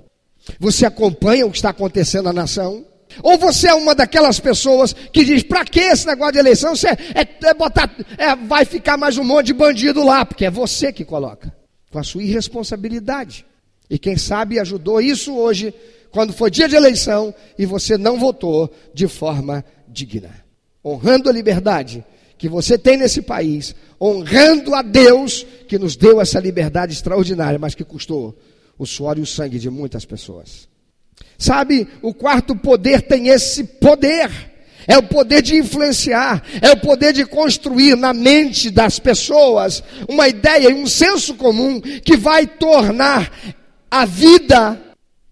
Você 0.60 0.86
acompanha 0.86 1.46
o 1.46 1.52
que 1.52 1.58
está 1.58 1.70
acontecendo 1.70 2.26
na 2.26 2.34
nação? 2.34 2.86
Ou 3.24 3.38
você 3.38 3.70
é 3.70 3.74
uma 3.74 3.96
daquelas 3.96 4.38
pessoas 4.38 4.92
que 4.92 5.24
diz: 5.24 5.44
para 5.44 5.64
que 5.64 5.80
esse 5.80 6.06
negócio 6.06 6.34
de 6.34 6.40
eleição? 6.40 6.76
Você 6.76 6.90
é, 6.90 7.26
é 7.44 7.54
botar, 7.54 7.90
é, 8.18 8.36
vai 8.36 8.66
ficar 8.66 8.98
mais 8.98 9.18
um 9.18 9.24
monte 9.24 9.48
de 9.48 9.54
bandido 9.54 10.04
lá, 10.04 10.26
porque 10.26 10.46
é 10.46 10.52
você 10.52 10.92
que 10.92 11.06
coloca, 11.06 11.56
com 11.90 12.00
a 12.00 12.04
sua 12.04 12.22
irresponsabilidade. 12.22 13.46
E 13.90 13.98
quem 13.98 14.18
sabe 14.18 14.60
ajudou 14.60 15.00
isso 15.00 15.34
hoje, 15.38 15.74
quando 16.12 16.34
foi 16.34 16.52
dia 16.52 16.68
de 16.68 16.76
eleição 16.76 17.34
e 17.58 17.66
você 17.66 17.98
não 17.98 18.20
votou 18.20 18.70
de 18.94 19.08
forma 19.08 19.64
digna, 19.88 20.44
honrando 20.84 21.30
a 21.30 21.34
liberdade 21.34 22.04
que 22.38 22.48
você 22.48 22.78
tem 22.78 22.98
nesse 22.98 23.22
país, 23.22 23.76
honrando 24.00 24.76
a 24.76 24.82
Deus 24.82 25.46
que 25.68 25.78
nos 25.78 25.96
deu 25.96 26.22
essa 26.22 26.40
liberdade 26.40 26.94
extraordinária, 26.94 27.58
mas 27.58 27.76
que 27.76 27.84
custou 27.84 28.38
o 28.78 28.86
suor 28.86 29.18
e 29.18 29.22
o 29.22 29.26
sangue 29.26 29.58
de 29.58 29.70
muitas 29.70 30.06
pessoas. 30.06 30.68
Sabe, 31.38 31.88
o 32.02 32.14
quarto 32.14 32.56
poder 32.56 33.02
tem 33.04 33.30
esse 33.30 33.64
poder. 33.64 34.56
É 34.90 34.98
o 34.98 35.04
poder 35.04 35.42
de 35.42 35.58
influenciar, 35.58 36.42
é 36.62 36.72
o 36.72 36.80
poder 36.80 37.12
de 37.12 37.26
construir 37.26 37.98
na 37.98 38.14
mente 38.14 38.72
das 38.72 39.00
pessoas 39.00 39.84
uma 40.08 40.30
ideia 40.30 40.70
e 40.70 40.74
um 40.74 40.88
senso 40.88 41.36
comum 41.36 41.82
que 41.82 42.16
vai 42.16 42.48
tornar 42.48 43.30
a 43.92 44.06
vida 44.06 44.82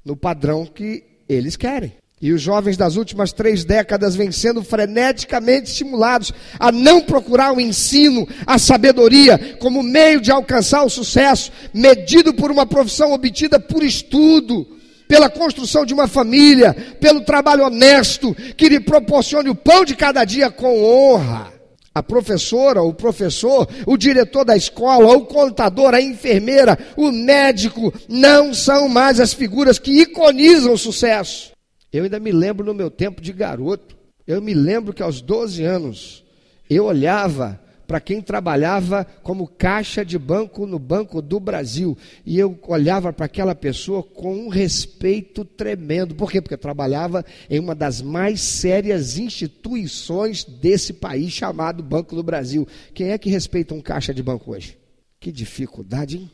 no 0.03 0.17
padrão 0.17 0.65
que 0.65 1.05
eles 1.29 1.55
querem. 1.55 1.93
E 2.25 2.33
os 2.33 2.41
jovens 2.41 2.75
das 2.75 2.95
últimas 2.95 3.31
três 3.31 3.63
décadas 3.63 4.15
vêm 4.15 4.31
sendo 4.31 4.63
freneticamente 4.63 5.69
estimulados 5.69 6.33
a 6.59 6.71
não 6.71 6.99
procurar 6.99 7.53
o 7.53 7.61
ensino, 7.61 8.27
a 8.47 8.57
sabedoria, 8.57 9.55
como 9.59 9.83
meio 9.83 10.19
de 10.19 10.31
alcançar 10.31 10.83
o 10.83 10.89
sucesso, 10.89 11.51
medido 11.71 12.33
por 12.33 12.49
uma 12.49 12.65
profissão 12.65 13.13
obtida 13.13 13.59
por 13.59 13.83
estudo, 13.83 14.65
pela 15.07 15.29
construção 15.29 15.85
de 15.85 15.93
uma 15.93 16.07
família, 16.07 16.73
pelo 16.99 17.21
trabalho 17.21 17.63
honesto, 17.63 18.35
que 18.57 18.69
lhe 18.69 18.79
proporcione 18.79 19.51
o 19.51 19.55
pão 19.55 19.85
de 19.85 19.95
cada 19.95 20.25
dia 20.25 20.49
com 20.49 20.83
honra. 20.83 21.53
A 21.93 22.01
professora, 22.01 22.81
o 22.81 22.91
professor, 22.91 23.69
o 23.85 23.95
diretor 23.95 24.43
da 24.43 24.57
escola, 24.57 25.15
o 25.15 25.27
contador, 25.27 25.93
a 25.93 26.01
enfermeira, 26.01 26.75
o 26.97 27.11
médico, 27.11 27.93
não 28.09 28.51
são 28.51 28.89
mais 28.89 29.19
as 29.19 29.31
figuras 29.31 29.77
que 29.77 30.01
iconizam 30.01 30.73
o 30.73 30.77
sucesso. 30.77 31.53
Eu 31.91 32.03
ainda 32.03 32.19
me 32.19 32.31
lembro 32.31 32.65
no 32.65 32.73
meu 32.73 32.89
tempo 32.89 33.21
de 33.21 33.31
garoto. 33.31 33.95
Eu 34.27 34.41
me 34.41 34.53
lembro 34.53 34.93
que 34.93 35.03
aos 35.03 35.21
12 35.21 35.63
anos 35.63 36.23
eu 36.69 36.85
olhava 36.85 37.59
para 37.85 37.99
quem 37.99 38.21
trabalhava 38.21 39.05
como 39.21 39.47
caixa 39.47 40.03
de 40.03 40.17
banco 40.17 40.65
no 40.65 40.79
Banco 40.79 41.21
do 41.21 41.39
Brasil. 41.39 41.97
E 42.25 42.37
eu 42.37 42.57
olhava 42.67 43.13
para 43.13 43.25
aquela 43.25 43.55
pessoa 43.55 44.01
com 44.01 44.35
um 44.35 44.49
respeito 44.49 45.45
tremendo. 45.45 46.15
Por 46.15 46.31
quê? 46.31 46.41
Porque 46.41 46.55
eu 46.55 46.59
trabalhava 46.59 47.23
em 47.49 47.59
uma 47.59 47.75
das 47.75 48.01
mais 48.01 48.41
sérias 48.41 49.17
instituições 49.17 50.43
desse 50.43 50.93
país, 50.93 51.31
chamado 51.31 51.83
Banco 51.83 52.15
do 52.15 52.23
Brasil. 52.23 52.67
Quem 52.93 53.09
é 53.11 53.17
que 53.17 53.29
respeita 53.29 53.73
um 53.73 53.81
caixa 53.81 54.13
de 54.13 54.23
banco 54.23 54.51
hoje? 54.51 54.77
Que 55.19 55.31
dificuldade, 55.31 56.17
hein? 56.17 56.31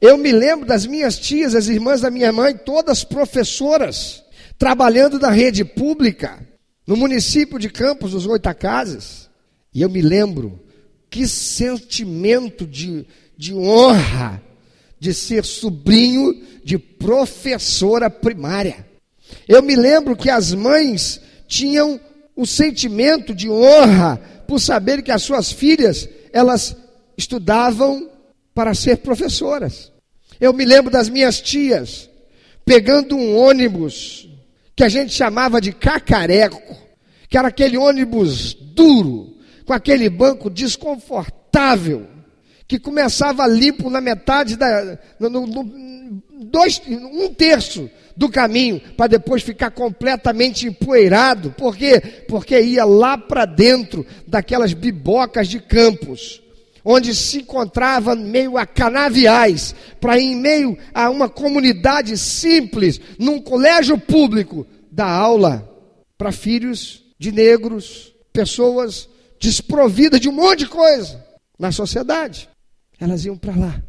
Eu 0.00 0.16
me 0.16 0.30
lembro 0.30 0.64
das 0.64 0.86
minhas 0.86 1.18
tias, 1.18 1.56
as 1.56 1.66
irmãs 1.66 2.00
da 2.00 2.10
minha 2.10 2.32
mãe, 2.32 2.56
todas 2.56 3.02
professoras 3.02 4.22
trabalhando 4.62 5.18
na 5.18 5.28
rede 5.28 5.64
pública, 5.64 6.38
no 6.86 6.96
município 6.96 7.58
de 7.58 7.68
Campos 7.68 8.12
dos 8.12 8.26
Goitacazes. 8.26 9.28
E 9.74 9.82
eu 9.82 9.90
me 9.90 10.00
lembro 10.00 10.60
que 11.10 11.26
sentimento 11.26 12.64
de, 12.64 13.04
de 13.36 13.52
honra 13.52 14.40
de 15.00 15.12
ser 15.12 15.44
sobrinho 15.44 16.40
de 16.62 16.78
professora 16.78 18.08
primária. 18.08 18.86
Eu 19.48 19.64
me 19.64 19.74
lembro 19.74 20.14
que 20.14 20.30
as 20.30 20.54
mães 20.54 21.20
tinham 21.48 22.00
o 22.36 22.46
sentimento 22.46 23.34
de 23.34 23.50
honra 23.50 24.16
por 24.46 24.60
saber 24.60 25.02
que 25.02 25.10
as 25.10 25.24
suas 25.24 25.50
filhas, 25.50 26.08
elas 26.32 26.76
estudavam 27.18 28.08
para 28.54 28.74
ser 28.74 28.98
professoras. 28.98 29.90
Eu 30.40 30.52
me 30.52 30.64
lembro 30.64 30.88
das 30.88 31.08
minhas 31.08 31.40
tias 31.40 32.08
pegando 32.64 33.16
um 33.16 33.36
ônibus 33.36 34.28
que 34.74 34.84
a 34.84 34.88
gente 34.88 35.12
chamava 35.12 35.60
de 35.60 35.72
cacareco, 35.72 36.76
que 37.28 37.36
era 37.36 37.48
aquele 37.48 37.76
ônibus 37.76 38.54
duro, 38.54 39.36
com 39.64 39.72
aquele 39.72 40.08
banco 40.08 40.50
desconfortável, 40.50 42.06
que 42.66 42.78
começava 42.78 43.46
limpo 43.46 43.90
na 43.90 44.00
metade 44.00 44.56
da. 44.56 44.98
No, 45.20 45.28
no, 45.28 45.64
dois, 46.44 46.80
um 46.88 47.32
terço 47.32 47.90
do 48.16 48.28
caminho, 48.28 48.80
para 48.96 49.08
depois 49.08 49.42
ficar 49.42 49.70
completamente 49.70 50.66
empoeirado. 50.66 51.52
Por 51.52 51.76
quê? 51.76 52.00
Porque 52.28 52.60
ia 52.60 52.84
lá 52.84 53.16
para 53.16 53.44
dentro 53.44 54.06
daquelas 54.26 54.72
bibocas 54.72 55.48
de 55.48 55.60
campos 55.60 56.42
onde 56.84 57.14
se 57.14 57.38
encontrava 57.38 58.14
meio 58.14 58.58
a 58.58 58.66
canaviais, 58.66 59.74
para 60.00 60.18
em 60.18 60.34
meio 60.36 60.76
a 60.92 61.08
uma 61.10 61.28
comunidade 61.28 62.16
simples, 62.18 63.00
num 63.18 63.40
colégio 63.40 63.98
público, 63.98 64.66
dar 64.90 65.10
aula 65.10 65.68
para 66.18 66.32
filhos 66.32 67.04
de 67.18 67.30
negros, 67.30 68.14
pessoas 68.32 69.08
desprovidas 69.40 70.20
de 70.20 70.28
um 70.28 70.32
monte 70.32 70.60
de 70.60 70.66
coisa 70.66 71.24
na 71.58 71.70
sociedade. 71.70 72.48
Elas 72.98 73.24
iam 73.24 73.36
para 73.36 73.56
lá, 73.56 73.82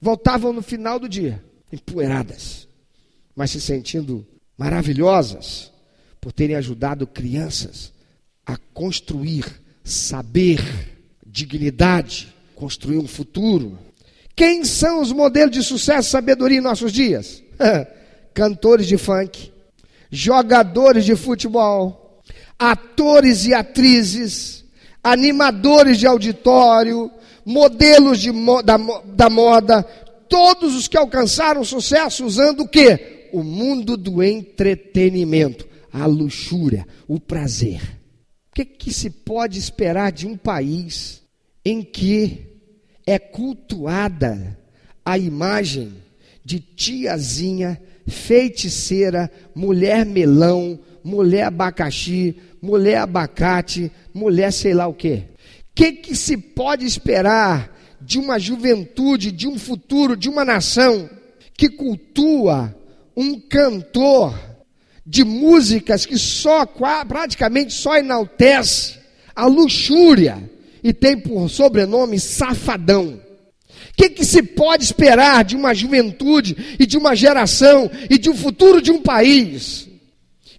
voltavam 0.00 0.52
no 0.52 0.62
final 0.62 0.98
do 0.98 1.08
dia, 1.08 1.42
empoeiradas, 1.72 2.68
mas 3.34 3.50
se 3.50 3.60
sentindo 3.60 4.26
maravilhosas 4.56 5.72
por 6.20 6.32
terem 6.32 6.56
ajudado 6.56 7.06
crianças 7.06 7.92
a 8.44 8.56
construir 8.74 9.44
saber 9.82 10.99
dignidade, 11.30 12.34
construir 12.54 12.98
um 12.98 13.06
futuro. 13.06 13.78
Quem 14.34 14.64
são 14.64 15.00
os 15.00 15.12
modelos 15.12 15.52
de 15.52 15.62
sucesso 15.62 16.08
e 16.08 16.10
sabedoria 16.10 16.58
em 16.58 16.62
nossos 16.62 16.92
dias? 16.92 17.42
Cantores 18.34 18.86
de 18.86 18.96
funk, 18.96 19.52
jogadores 20.10 21.04
de 21.04 21.14
futebol, 21.14 22.22
atores 22.58 23.46
e 23.46 23.54
atrizes, 23.54 24.64
animadores 25.02 25.98
de 25.98 26.06
auditório, 26.06 27.10
modelos 27.44 28.18
de, 28.20 28.30
da, 28.64 28.76
da 29.04 29.30
moda, 29.30 29.82
todos 30.28 30.74
os 30.74 30.86
que 30.86 30.96
alcançaram 30.96 31.64
sucesso 31.64 32.24
usando 32.24 32.60
o 32.60 32.68
quê? 32.68 33.28
O 33.32 33.42
mundo 33.42 33.96
do 33.96 34.22
entretenimento, 34.22 35.66
a 35.92 36.06
luxúria, 36.06 36.86
o 37.06 37.18
prazer. 37.20 37.99
Que, 38.60 38.64
que 38.66 38.92
se 38.92 39.08
pode 39.08 39.58
esperar 39.58 40.12
de 40.12 40.26
um 40.26 40.36
país 40.36 41.22
em 41.64 41.82
que 41.82 42.46
é 43.06 43.18
cultuada 43.18 44.58
a 45.02 45.16
imagem 45.16 45.94
de 46.44 46.60
tiazinha, 46.60 47.80
feiticeira, 48.06 49.30
mulher 49.54 50.04
melão, 50.04 50.78
mulher 51.02 51.44
abacaxi, 51.44 52.36
mulher 52.60 52.98
abacate, 52.98 53.90
mulher 54.12 54.52
sei 54.52 54.74
lá 54.74 54.86
o 54.86 54.92
quê? 54.92 55.24
O 55.60 55.74
que, 55.74 55.92
que 55.92 56.14
se 56.14 56.36
pode 56.36 56.84
esperar 56.84 57.74
de 57.98 58.18
uma 58.18 58.38
juventude, 58.38 59.32
de 59.32 59.48
um 59.48 59.58
futuro, 59.58 60.14
de 60.14 60.28
uma 60.28 60.44
nação 60.44 61.08
que 61.56 61.70
cultua 61.70 62.76
um 63.16 63.40
cantor 63.40 64.49
de 65.10 65.24
músicas 65.24 66.06
que 66.06 66.16
só 66.16 66.64
praticamente 66.64 67.74
só 67.74 67.96
enaltece 67.96 68.94
a 69.34 69.44
luxúria 69.44 70.48
e 70.84 70.92
tem 70.92 71.18
por 71.18 71.50
sobrenome 71.50 72.20
safadão. 72.20 73.20
O 73.68 73.96
que, 73.96 74.10
que 74.10 74.24
se 74.24 74.40
pode 74.40 74.84
esperar 74.84 75.42
de 75.42 75.56
uma 75.56 75.74
juventude 75.74 76.76
e 76.78 76.86
de 76.86 76.96
uma 76.96 77.16
geração 77.16 77.90
e 78.08 78.16
de 78.18 78.30
um 78.30 78.36
futuro 78.36 78.80
de 78.80 78.92
um 78.92 79.02
país 79.02 79.88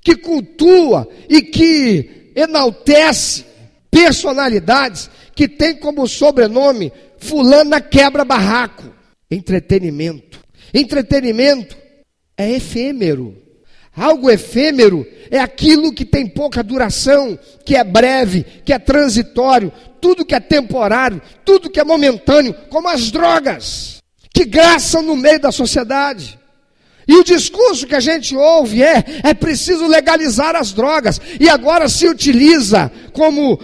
que 0.02 0.18
cultua 0.18 1.08
e 1.30 1.42
que 1.42 2.34
enaltece 2.36 3.46
personalidades 3.90 5.10
que 5.34 5.48
tem 5.48 5.78
como 5.78 6.06
sobrenome 6.10 6.92
fulana 7.18 7.80
quebra 7.80 8.26
barraco. 8.26 8.84
Entretenimento. 9.32 10.42
Entretenimento 10.74 11.78
é 12.36 12.52
efêmero. 12.52 13.51
Algo 13.96 14.30
efêmero 14.30 15.06
é 15.30 15.40
aquilo 15.40 15.94
que 15.94 16.06
tem 16.06 16.26
pouca 16.26 16.64
duração, 16.64 17.38
que 17.66 17.76
é 17.76 17.84
breve, 17.84 18.46
que 18.64 18.72
é 18.72 18.80
transitório, 18.80 19.72
tudo 20.00 20.26
que 20.26 20.34
é 20.34 20.40
temporário, 20.40 21.22
tudo 21.44 21.70
que 21.70 21.80
é 21.80 21.84
momentâneo, 21.84 22.56
como 22.70 22.88
as 22.88 23.12
drogas, 23.12 24.02
que 24.34 24.46
graçam 24.46 25.02
no 25.02 25.16
meio 25.16 25.40
da 25.40 25.52
sociedade. 25.52 26.40
E 27.08 27.16
o 27.16 27.24
discurso 27.24 27.86
que 27.86 27.96
a 27.96 28.00
gente 28.00 28.36
ouve 28.36 28.82
é: 28.82 29.04
é 29.24 29.34
preciso 29.34 29.86
legalizar 29.88 30.56
as 30.56 30.72
drogas. 30.72 31.20
E 31.40 31.50
agora 31.50 31.90
se 31.90 32.08
utiliza 32.08 32.92
como, 33.12 33.58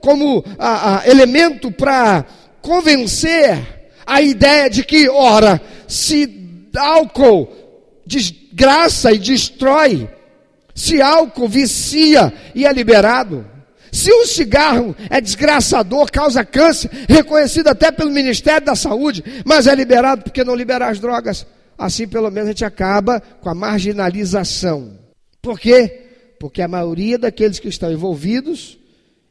como 0.00 0.44
a, 0.58 0.98
a, 0.98 1.08
elemento 1.08 1.70
para 1.70 2.26
convencer 2.60 3.88
a 4.04 4.20
ideia 4.20 4.68
de 4.68 4.84
que, 4.84 5.08
ora, 5.08 5.60
se 5.88 6.68
álcool 6.76 7.48
desgraça 8.54 9.12
e 9.12 9.18
destrói, 9.18 10.08
se 10.74 11.02
álcool 11.02 11.48
vicia 11.48 12.32
e 12.54 12.64
é 12.64 12.72
liberado, 12.72 13.44
se 13.90 14.12
o 14.12 14.26
cigarro 14.26 14.94
é 15.10 15.20
desgraçador, 15.20 16.10
causa 16.10 16.44
câncer, 16.44 16.90
reconhecido 17.08 17.68
até 17.68 17.90
pelo 17.90 18.10
Ministério 18.10 18.64
da 18.64 18.76
Saúde, 18.76 19.24
mas 19.44 19.66
é 19.66 19.74
liberado 19.74 20.22
porque 20.22 20.44
não 20.44 20.54
liberar 20.54 20.90
as 20.90 21.00
drogas, 21.00 21.46
assim 21.76 22.06
pelo 22.06 22.30
menos 22.30 22.48
a 22.48 22.52
gente 22.52 22.64
acaba 22.64 23.20
com 23.20 23.48
a 23.48 23.54
marginalização. 23.54 24.98
Por 25.42 25.58
quê? 25.58 26.02
Porque 26.38 26.62
a 26.62 26.68
maioria 26.68 27.18
daqueles 27.18 27.58
que 27.58 27.68
estão 27.68 27.92
envolvidos 27.92 28.78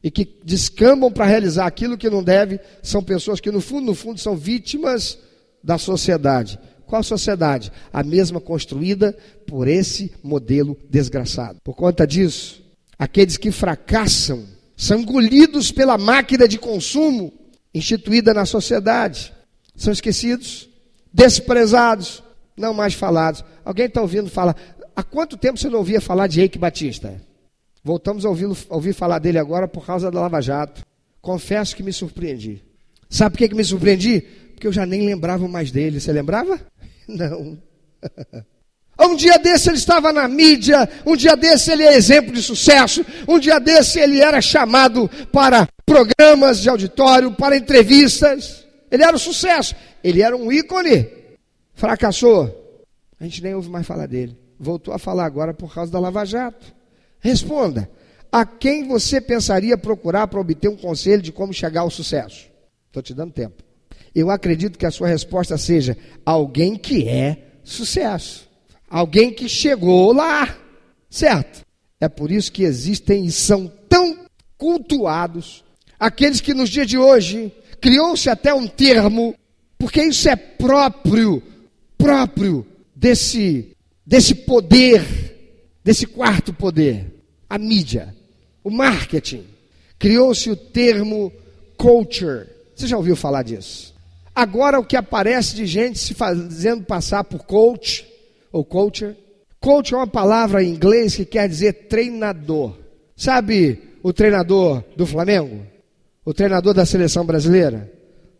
e 0.03 0.12
que 0.12 0.38
descambam 0.44 1.10
para 1.10 1.25
realizar 1.25 1.65
aquilo 1.65 1.98
que 1.98 2.10
não 2.10 2.22
deve, 2.22 2.60
são 2.82 3.01
pessoas 3.01 3.39
que 3.39 3.51
no 3.51 3.62
fundo, 3.62 3.86
no 3.86 3.96
fundo, 3.96 4.20
são 4.20 4.36
vítimas 4.36 5.18
da 5.63 5.77
sociedade. 5.77 6.60
Qual 6.86 7.04
sociedade? 7.04 7.72
A 7.92 8.04
mesma 8.04 8.40
construída 8.40 9.18
por 9.48 9.68
esse 9.68 10.12
modelo 10.24 10.78
desgraçado. 10.90 11.60
Por 11.63 11.75
conta 11.75 12.06
disso, 12.06 12.63
aqueles 12.98 13.38
que 13.38 13.52
fracassam 13.52 14.46
são 14.75 15.00
engolidos 15.00 15.72
pela 15.72 15.98
máquina 15.98 16.48
de 16.48 16.58
consumo 16.58 17.34
instituída 17.74 18.34
na 18.34 18.46
sociedade. 18.46 19.34
São 19.75 19.92
esquecidos, 19.92 20.70
desprezados, 21.12 22.24
não 22.56 22.74
mais 22.74 22.94
falados. 22.94 23.44
Alguém 23.66 23.86
está 23.86 24.02
ouvindo 24.02 24.30
falar? 24.30 24.56
Há 24.96 25.04
quanto 25.04 25.38
tempo 25.38 25.58
você 25.58 25.70
não 25.70 25.80
ouvia 25.80 26.00
falar 26.00 26.28
de 26.28 26.42
Eike 26.42 26.60
Batista? 26.60 27.20
Voltamos 27.84 28.25
a 28.25 28.30
ouvir, 28.30 28.48
ouvir 28.70 28.94
falar 28.94 29.20
dele 29.20 29.38
agora 29.38 29.68
por 29.68 29.86
causa 29.86 30.10
da 30.10 30.22
Lava 30.22 30.42
Jato. 30.42 30.86
Confesso 31.22 31.76
que 31.76 31.84
me 31.84 31.91
surpreendi. 31.91 32.63
Sabe 33.10 33.34
por 33.34 33.38
que, 33.39 33.50
que 33.50 33.56
me 33.56 33.63
surpreendi? 33.63 34.22
Porque 34.54 34.67
eu 34.67 34.72
já 34.72 34.86
nem 34.86 35.06
lembrava 35.06 35.48
mais 35.48 35.72
dele. 35.72 36.00
Você 36.00 36.12
lembrava? 36.12 36.60
Não. 37.08 37.58
Um 39.00 39.16
dia 39.16 39.39
desse 39.39 39.70
ele 39.70 39.78
estava 39.78 40.13
na 40.13 40.28
mídia, 40.28 40.88
um 41.04 41.16
dia 41.16 41.36
desse 41.36 41.72
ele 41.72 41.82
é 41.82 41.96
exemplo 41.96 42.32
de 42.32 42.44
sucesso, 42.44 43.04
um 43.28 43.39
dia 43.39 43.60
desse 43.60 44.00
ele 44.00 44.22
era 44.22 44.39
chamado 44.39 45.10
para 45.32 45.68
programas 45.84 46.62
de 46.62 46.70
auditório, 46.70 47.32
para 47.34 47.58
entrevistas. 47.58 48.66
Ele 48.92 49.04
era 49.04 49.16
um 49.16 49.20
sucesso, 49.20 49.76
ele 50.04 50.22
era 50.22 50.38
um 50.38 50.52
ícone. 50.52 51.10
Fracassou. 51.74 52.80
A 53.20 53.24
gente 53.24 53.42
nem 53.42 53.56
ouve 53.56 53.68
mais 53.68 53.86
falar 53.86 54.06
dele. 54.06 54.38
Voltou 54.60 54.94
a 54.94 55.00
falar 55.00 55.26
agora 55.26 55.56
por 55.56 55.74
causa 55.74 55.92
da 55.92 56.00
Lava 56.00 56.24
Jato. 56.24 56.74
Responda: 57.20 57.89
a 58.32 58.46
quem 58.46 58.88
você 58.88 59.20
pensaria 59.20 59.78
procurar 59.78 60.28
para 60.28 60.39
obter 60.39 60.70
um 60.70 60.78
conselho 60.78 61.22
de 61.22 61.32
como 61.32 61.52
chegar 61.52 61.82
ao 61.82 61.89
sucesso? 61.89 62.48
Estou 62.88 63.02
te 63.02 63.13
dando 63.13 63.34
tempo. 63.34 63.63
Eu 64.15 64.30
acredito 64.30 64.78
que 64.78 64.86
a 64.86 64.91
sua 64.91 65.08
resposta 65.08 65.58
seja 65.58 65.97
alguém 66.26 66.76
que 66.76 67.08
é 67.08 67.58
sucesso, 67.63 68.47
alguém 68.89 69.34
que 69.34 69.49
chegou 69.49 70.13
lá, 70.13 70.56
certo? 71.10 71.65
É 71.99 72.08
por 72.08 72.32
isso 72.32 72.52
que 72.52 72.63
existem 72.63 73.26
e 73.26 73.32
são 73.32 73.71
tão 73.89 74.26
cultuados 74.58 75.63
aqueles 75.99 76.41
que 76.41 76.54
nos 76.54 76.69
dias 76.69 76.88
de 76.88 76.97
hoje 76.97 77.52
criou-se 77.80 78.30
até 78.30 78.54
um 78.54 78.67
termo, 78.67 79.34
porque 79.78 80.04
isso 80.04 80.28
é 80.28 80.36
próprio, 80.36 81.41
próprio 81.97 82.65
desse 82.95 83.69
desse 84.06 84.36
poder, 84.36 85.02
desse 85.84 86.06
quarto 86.06 86.54
poder 86.54 87.13
a 87.49 87.58
mídia, 87.58 88.15
o 88.63 88.69
marketing. 88.69 89.45
Criou-se 89.99 90.49
o 90.49 90.56
termo 90.56 91.32
culture. 91.78 92.47
Você 92.76 92.88
já 92.88 92.97
ouviu 92.97 93.15
falar 93.15 93.43
disso? 93.43 93.92
Agora 94.36 94.80
o 94.80 94.86
que 94.86 94.96
aparece 94.96 95.56
de 95.56 95.65
gente 95.65 96.00
se 96.00 96.13
fazendo 96.13 96.84
passar 96.84 97.24
por 97.24 97.43
coach 97.43 98.06
ou 98.52 98.65
culture. 98.65 99.15
Coach 99.60 99.93
é 99.93 99.98
uma 99.98 100.08
palavra 100.08 100.63
em 100.63 100.69
inglês 100.69 101.15
que 101.15 101.26
quer 101.26 101.48
dizer 101.48 101.88
treinador. 101.88 102.78
Sabe 103.15 103.80
o 104.02 104.12
treinador 104.12 104.84
do 104.98 105.06
Flamengo? 105.06 105.65
O 106.26 106.34
treinador 106.34 106.74
da 106.74 106.86
seleção 106.86 107.26
brasileira? 107.26 107.91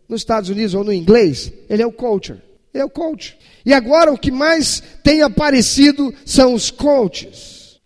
Nos 0.08 0.20
Estados 0.20 0.50
Unidos 0.50 0.74
ou 0.74 0.84
no 0.84 0.92
inglês, 0.92 1.52
ele 1.68 1.82
é 1.82 1.86
o 1.86 1.92
coacher. 1.92 2.42
Ele 2.72 2.82
é 2.82 2.84
o 2.84 2.90
coach. 2.90 3.38
E 3.64 3.72
agora 3.72 4.12
o 4.12 4.18
que 4.18 4.32
mais 4.32 4.82
tem 5.02 5.22
aparecido 5.22 6.12
são 6.26 6.54
os 6.54 6.70
coaches. 6.70 7.80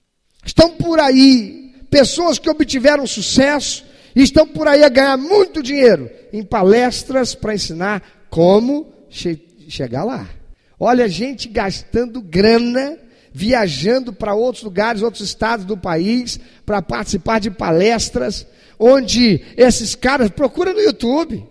Estão 0.45 0.71
por 0.71 0.99
aí 0.99 1.75
pessoas 1.91 2.39
que 2.39 2.49
obtiveram 2.49 3.07
sucesso 3.07 3.85
e 4.15 4.23
estão 4.23 4.47
por 4.47 4.67
aí 4.67 4.83
a 4.83 4.89
ganhar 4.89 5.17
muito 5.17 5.63
dinheiro 5.63 6.11
em 6.33 6.43
palestras 6.43 7.35
para 7.35 7.55
ensinar 7.55 8.03
como 8.31 8.93
che 9.09 9.47
chegar 9.69 10.05
lá. 10.05 10.27
Olha, 10.81 11.09
gente 11.09 11.49
gastando 11.49 12.21
grana, 12.23 12.97
viajando 13.33 14.13
para 14.13 14.35
outros 14.35 14.65
lugares, 14.65 15.03
outros 15.03 15.23
estados 15.23 15.65
do 15.65 15.77
país, 15.77 16.39
para 16.65 16.81
participar 16.81 17.41
de 17.41 17.51
palestras, 17.51 18.47
onde 18.79 19.43
esses 19.57 19.95
caras, 19.95 20.31
procura 20.31 20.73
no 20.73 20.81
YouTube, 20.81 21.45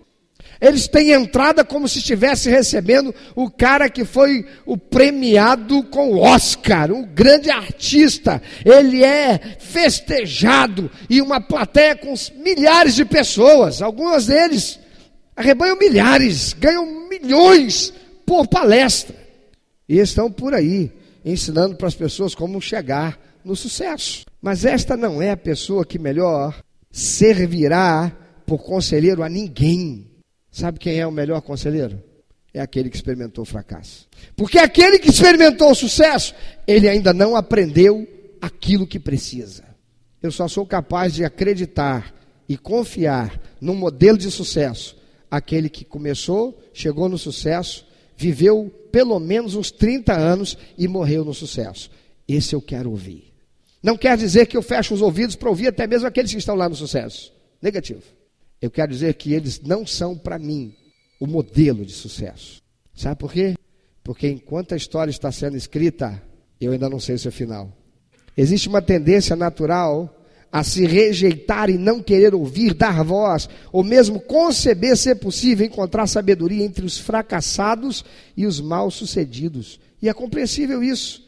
eles 0.59 0.87
têm 0.87 1.11
entrada 1.11 1.63
como 1.63 1.87
se 1.87 1.99
estivesse 1.99 2.49
recebendo 2.49 3.13
o 3.35 3.49
cara 3.49 3.89
que 3.89 4.03
foi 4.03 4.45
o 4.65 4.77
premiado 4.77 5.83
com 5.83 6.11
o 6.11 6.19
Oscar, 6.19 6.91
um 6.91 7.03
grande 7.03 7.49
artista. 7.49 8.41
Ele 8.65 9.03
é 9.03 9.57
festejado 9.59 10.89
e 11.09 11.21
uma 11.21 11.39
plateia 11.39 11.95
com 11.95 12.13
milhares 12.35 12.95
de 12.95 13.05
pessoas. 13.05 13.81
Algumas 13.81 14.25
deles 14.25 14.79
arrebanham 15.35 15.77
milhares, 15.77 16.53
ganham 16.53 17.07
milhões 17.07 17.93
por 18.25 18.47
palestra. 18.47 19.15
E 19.87 19.99
estão 19.99 20.31
por 20.31 20.53
aí 20.53 20.91
ensinando 21.23 21.75
para 21.75 21.87
as 21.87 21.95
pessoas 21.95 22.33
como 22.33 22.61
chegar 22.61 23.19
no 23.43 23.55
sucesso. 23.55 24.25
Mas 24.41 24.65
esta 24.65 24.97
não 24.97 25.21
é 25.21 25.31
a 25.31 25.37
pessoa 25.37 25.85
que 25.85 25.99
melhor 25.99 26.61
servirá 26.91 28.11
por 28.45 28.63
conselheiro 28.63 29.23
a 29.23 29.29
ninguém 29.29 30.16
Sabe 30.57 30.79
quem 30.79 30.99
é 30.99 31.05
o 31.05 31.11
melhor 31.11 31.39
conselheiro? 31.41 32.01
É 32.51 32.59
aquele 32.59 32.89
que 32.89 32.95
experimentou 32.95 33.43
o 33.43 33.45
fracasso. 33.45 34.07
Porque 34.35 34.57
aquele 34.57 34.97
que 34.97 35.11
experimentou 35.11 35.69
o 35.69 35.75
sucesso, 35.75 36.33
ele 36.65 36.89
ainda 36.89 37.13
não 37.13 37.35
aprendeu 37.35 38.07
aquilo 38.41 38.87
que 38.87 38.99
precisa. 38.99 39.63
Eu 40.19 40.31
só 40.31 40.47
sou 40.47 40.65
capaz 40.65 41.13
de 41.13 41.23
acreditar 41.23 42.11
e 42.49 42.57
confiar 42.57 43.39
no 43.61 43.75
modelo 43.75 44.17
de 44.17 44.31
sucesso. 44.31 44.97
Aquele 45.29 45.69
que 45.69 45.85
começou, 45.85 46.59
chegou 46.73 47.07
no 47.07 47.19
sucesso, 47.19 47.85
viveu 48.15 48.73
pelo 48.91 49.19
menos 49.19 49.53
uns 49.53 49.69
30 49.69 50.11
anos 50.11 50.57
e 50.75 50.87
morreu 50.87 51.23
no 51.23 51.35
sucesso. 51.35 51.91
Esse 52.27 52.55
eu 52.55 52.61
quero 52.63 52.89
ouvir. 52.89 53.31
Não 53.83 53.95
quer 53.95 54.17
dizer 54.17 54.47
que 54.47 54.57
eu 54.57 54.63
fecho 54.63 54.95
os 54.95 55.03
ouvidos 55.03 55.35
para 55.35 55.49
ouvir 55.49 55.67
até 55.67 55.85
mesmo 55.85 56.07
aqueles 56.07 56.31
que 56.31 56.39
estão 56.39 56.55
lá 56.55 56.67
no 56.67 56.75
sucesso. 56.75 57.31
Negativo. 57.61 58.16
Eu 58.61 58.71
quero 58.71 58.91
dizer 58.91 59.13
que 59.15 59.33
eles 59.33 59.61
não 59.61 59.85
são 59.85 60.17
para 60.17 60.39
mim 60.39 60.73
o 61.19 61.27
modelo 61.27 61.85
de 61.85 61.93
sucesso. 61.93 62.61
Sabe 62.95 63.15
por 63.17 63.31
quê? 63.31 63.55
Porque 64.03 64.27
enquanto 64.27 64.73
a 64.73 64.77
história 64.77 65.11
está 65.11 65.31
sendo 65.31 65.57
escrita, 65.57 66.21
eu 66.59 66.71
ainda 66.71 66.89
não 66.89 66.99
sei 66.99 67.15
o 67.15 67.19
seu 67.19 67.31
final. 67.31 67.71
Existe 68.35 68.67
uma 68.67 68.81
tendência 68.81 69.35
natural 69.35 70.13
a 70.51 70.63
se 70.63 70.85
rejeitar 70.85 71.69
e 71.69 71.77
não 71.77 72.01
querer 72.01 72.33
ouvir, 72.33 72.73
dar 72.73 73.03
voz, 73.03 73.49
ou 73.71 73.83
mesmo 73.83 74.19
conceber 74.19 74.95
ser 74.95 75.15
possível 75.15 75.65
encontrar 75.65 76.07
sabedoria 76.07 76.63
entre 76.63 76.85
os 76.85 76.97
fracassados 76.97 78.05
e 78.35 78.45
os 78.45 78.61
mal-sucedidos. 78.61 79.79
E 80.01 80.07
é 80.07 80.13
compreensível 80.13 80.81
isso, 80.81 81.26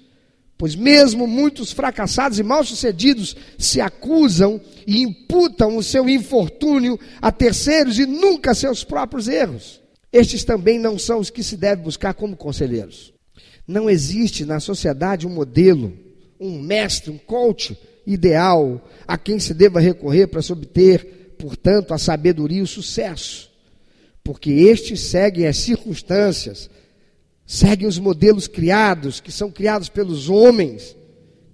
pois 0.59 0.75
mesmo 0.75 1.25
muitos 1.25 1.71
fracassados 1.71 2.37
e 2.37 2.43
mal-sucedidos 2.43 3.33
se 3.57 3.79
acusam 3.79 4.59
e 4.85 5.01
imputam 5.01 5.77
o 5.77 5.81
seu 5.81 6.09
infortúnio 6.09 6.99
a 7.21 7.31
terceiros 7.31 7.97
e 7.97 8.05
nunca 8.05 8.53
seus 8.53 8.83
próprios 8.83 9.29
erros. 9.29 9.81
Estes 10.11 10.43
também 10.43 10.77
não 10.77 10.99
são 10.99 11.19
os 11.19 11.29
que 11.29 11.43
se 11.43 11.55
deve 11.55 11.83
buscar 11.83 12.13
como 12.13 12.35
conselheiros. 12.35 13.13
Não 13.65 13.89
existe 13.89 14.43
na 14.43 14.59
sociedade 14.59 15.25
um 15.25 15.29
modelo, 15.29 15.93
um 16.37 16.61
mestre, 16.61 17.09
um 17.09 17.17
coach 17.17 17.77
ideal 18.05 18.85
a 19.07 19.17
quem 19.17 19.39
se 19.39 19.53
deva 19.53 19.79
recorrer 19.79 20.27
para 20.27 20.41
se 20.41 20.51
obter, 20.51 21.35
portanto, 21.39 21.93
a 21.93 21.97
sabedoria 21.97 22.59
e 22.59 22.63
o 22.63 22.67
sucesso. 22.67 23.49
Porque 24.21 24.51
estes 24.51 24.99
seguem 24.99 25.47
as 25.47 25.55
circunstâncias, 25.55 26.69
seguem 27.49 27.87
os 27.87 27.97
modelos 27.97 28.47
criados, 28.47 29.19
que 29.19 29.31
são 29.31 29.49
criados 29.49 29.89
pelos 29.89 30.29
homens, 30.29 30.95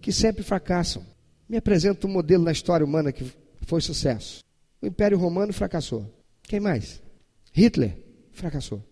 que 0.02 0.12
sempre 0.12 0.44
fracassam. 0.44 1.06
Me 1.48 1.56
apresenta 1.56 2.06
um 2.06 2.10
modelo 2.10 2.44
na 2.44 2.52
história 2.52 2.86
humana 2.86 3.14
que 3.14 3.26
foi 3.62 3.80
sucesso. 3.80 4.44
O 4.82 4.86
Império 4.86 5.18
Romano 5.18 5.54
fracassou. 5.54 6.06
Quem 6.44 6.60
mais? 6.60 7.02
Hitler 7.54 7.98
fracassou. 8.34 8.84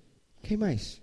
Quem 0.43 0.55
mais? 0.55 1.01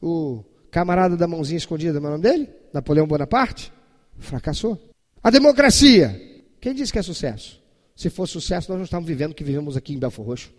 O 0.00 0.42
camarada 0.70 1.18
da 1.18 1.28
mãozinha 1.28 1.58
escondida, 1.58 1.98
é 1.98 2.00
o 2.00 2.02
nome 2.02 2.22
dele? 2.22 2.48
Napoleão 2.72 3.06
Bonaparte? 3.06 3.70
Fracassou. 4.18 4.80
A 5.22 5.28
democracia. 5.28 6.18
Quem 6.62 6.74
disse 6.74 6.90
que 6.90 6.98
é 6.98 7.02
sucesso? 7.02 7.62
Se 7.94 8.08
for 8.08 8.26
sucesso, 8.26 8.70
nós 8.70 8.78
não 8.78 8.84
estamos 8.84 9.06
vivendo 9.06 9.32
o 9.32 9.34
que 9.34 9.44
vivemos 9.44 9.76
aqui 9.76 9.92
em 9.92 9.98
Belfor 9.98 10.24
Roxo. 10.24 10.50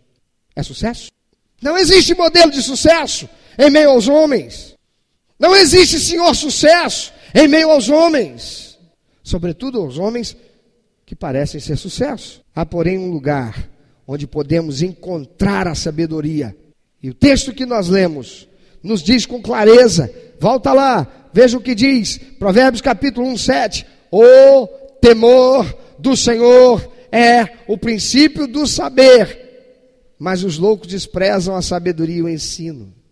É 0.55 0.61
sucesso? 0.61 1.09
Não 1.59 1.79
existe 1.79 2.13
modelo 2.13 2.51
de 2.51 2.61
sucesso 2.61 3.27
em 3.57 3.71
meio 3.71 3.89
aos 3.89 4.07
homens. 4.07 4.72
Não 5.43 5.53
existe 5.53 5.99
senhor 5.99 6.33
sucesso 6.33 7.11
em 7.35 7.49
meio 7.49 7.69
aos 7.69 7.89
homens. 7.89 8.79
Sobretudo 9.21 9.81
aos 9.81 9.97
homens 9.97 10.37
que 11.05 11.13
parecem 11.13 11.59
ser 11.59 11.75
sucesso. 11.75 12.41
Há, 12.55 12.65
porém, 12.65 12.97
um 12.97 13.11
lugar 13.11 13.69
onde 14.07 14.25
podemos 14.25 14.81
encontrar 14.81 15.67
a 15.67 15.75
sabedoria. 15.75 16.55
E 17.01 17.09
o 17.09 17.13
texto 17.13 17.51
que 17.51 17.65
nós 17.65 17.89
lemos 17.89 18.47
nos 18.81 19.03
diz 19.03 19.25
com 19.25 19.41
clareza. 19.41 20.09
Volta 20.39 20.71
lá, 20.71 21.29
veja 21.33 21.57
o 21.57 21.61
que 21.61 21.75
diz. 21.75 22.17
Provérbios 22.39 22.79
capítulo 22.79 23.27
1, 23.27 23.37
7. 23.37 23.85
O 24.09 24.65
temor 25.01 25.77
do 25.99 26.15
Senhor 26.15 26.89
é 27.11 27.49
o 27.67 27.77
princípio 27.77 28.47
do 28.47 28.65
saber, 28.65 30.15
mas 30.17 30.41
os 30.41 30.57
loucos 30.57 30.87
desprezam 30.87 31.53
a 31.53 31.61
sabedoria 31.61 32.19
e 32.19 32.21
o 32.21 32.29
ensino. 32.29 33.02